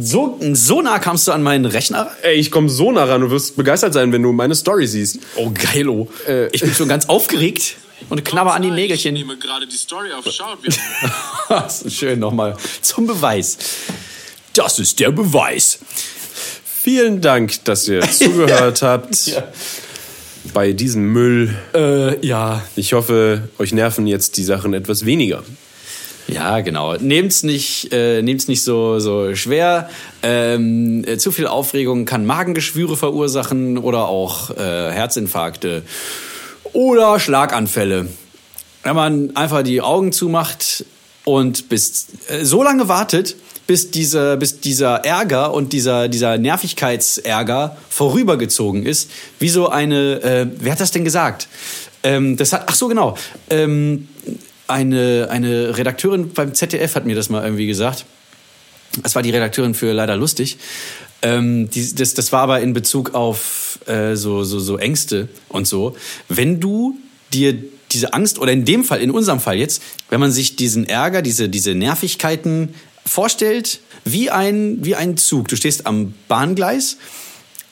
[0.00, 2.10] so, so nah kamst du an meinen Rechner.
[2.22, 5.18] Ey, ich komme so nah ran, du wirst begeistert sein, wenn du meine Story siehst.
[5.36, 6.08] Oh, geilo.
[6.28, 6.48] Äh.
[6.48, 7.76] ich bin schon ganz aufgeregt
[8.10, 9.14] und knabber an die Nägelchen.
[9.40, 10.24] gerade die Story auf.
[10.30, 10.58] Schaut,
[11.48, 13.56] Das ist schön nochmal zum Beweis.
[14.52, 15.78] Das ist der Beweis.
[16.82, 19.42] Vielen Dank, dass ihr zugehört habt
[20.54, 21.54] bei diesem Müll.
[21.74, 22.62] Äh, ja.
[22.74, 25.42] Ich hoffe, euch nerven jetzt die Sachen etwas weniger.
[26.26, 26.96] Ja, genau.
[26.96, 29.90] Nehmt's nicht, äh, nehmt's nicht so, so schwer.
[30.22, 35.82] Ähm, äh, zu viel Aufregung kann Magengeschwüre verursachen oder auch äh, Herzinfarkte
[36.72, 38.08] oder Schlaganfälle.
[38.84, 40.86] Wenn man einfach die Augen zumacht
[41.24, 43.36] und bis äh, so lange wartet,
[43.70, 49.08] bis dieser, bis dieser Ärger und dieser, dieser Nervigkeitsärger vorübergezogen ist,
[49.38, 51.46] wie so eine, äh, wer hat das denn gesagt?
[52.02, 53.16] Ähm, das hat, ach so, genau.
[53.48, 54.08] Ähm,
[54.66, 58.06] eine, eine Redakteurin beim ZDF hat mir das mal irgendwie gesagt.
[59.04, 60.58] Das war die Redakteurin für Leider Lustig.
[61.22, 65.68] Ähm, die, das, das war aber in Bezug auf äh, so, so, so Ängste und
[65.68, 65.94] so.
[66.28, 66.98] Wenn du
[67.32, 67.54] dir
[67.92, 71.22] diese Angst, oder in dem Fall, in unserem Fall jetzt, wenn man sich diesen Ärger,
[71.22, 72.74] diese, diese Nervigkeiten
[73.06, 75.48] vorstellt, wie ein, wie ein Zug.
[75.48, 76.96] Du stehst am Bahngleis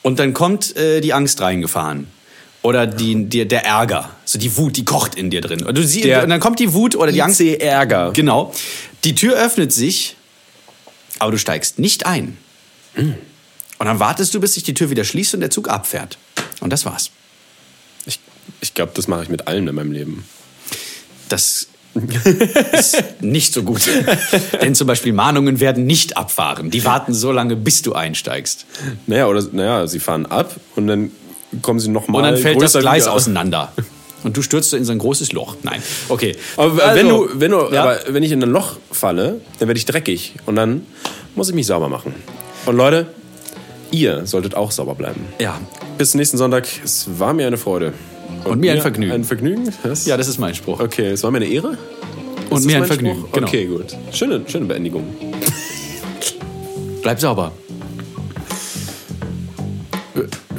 [0.01, 2.07] und dann kommt äh, die Angst reingefahren.
[2.61, 5.63] Oder die, die, der Ärger, so die Wut, die kocht in dir drin.
[5.63, 7.39] Und, du sie, Der und dann kommt die Wut oder die Angst.
[7.39, 8.11] Ärger.
[8.11, 8.53] Genau.
[9.05, 10.17] Die Tür öffnet sich,
[11.19, 12.37] aber du steigst nicht ein.
[12.97, 16.17] Und dann wartest du, bis sich die Tür wieder schließt und der Zug abfährt.
[16.59, 17.11] Und das war's.
[18.05, 18.19] Ich,
[18.59, 20.25] ich glaube, das mache ich mit allem in meinem Leben.
[21.29, 21.67] Das
[22.71, 23.81] ist nicht so gut.
[24.61, 26.69] Denn zum Beispiel Mahnungen werden nicht abfahren.
[26.69, 28.65] Die warten so lange, bis du einsteigst.
[29.07, 31.11] Naja, oder naja, sie fahren ab und dann
[31.61, 32.21] kommen sie nochmal.
[32.23, 33.71] Und dann fällt das Gleis auseinander.
[34.23, 35.55] Und du stürzt in so ein großes Loch.
[35.63, 35.81] Nein.
[36.09, 36.35] Okay.
[36.57, 37.83] Aber wenn Also, du, wenn du, ja.
[37.83, 40.85] aber wenn ich in ein Loch falle, dann werde ich dreckig und dann
[41.35, 42.13] muss ich mich sauber machen.
[42.65, 43.07] Und Leute,
[43.91, 45.21] ihr solltet auch sauber bleiben.
[45.39, 45.59] Ja.
[45.97, 46.67] Bis nächsten Sonntag.
[46.83, 47.93] Es war mir eine Freude.
[48.45, 49.11] Und mir ein Vergnügen.
[49.11, 49.73] Ein Vergnügen?
[49.83, 50.05] Was?
[50.05, 50.79] Ja, das ist mein Spruch.
[50.79, 51.77] Okay, es war mir eine Ehre.
[52.49, 53.25] Und Ist mir das ein Vergnügen.
[53.31, 53.47] Genau.
[53.47, 53.95] Okay, gut.
[54.11, 55.03] Schöne, schöne Beendigung.
[57.01, 57.51] Bleib sauber.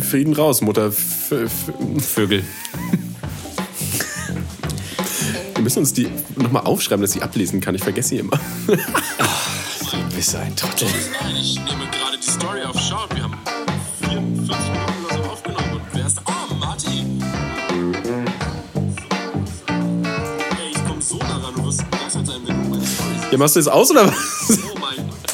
[0.01, 0.87] Frieden raus, Mutter.
[0.87, 1.53] F F
[1.99, 2.43] Vögel.
[5.55, 7.75] Wir müssen uns die nochmal aufschreiben, dass ich ablesen kann.
[7.75, 8.39] Ich vergesse sie immer.
[8.67, 8.77] Du
[10.17, 10.89] bist ein Trottel.
[11.21, 13.15] Nein, ich nehme gerade die Story auf Schaut.
[13.15, 13.35] Wir haben
[23.31, 24.59] Ja, machst du jetzt aus oder was?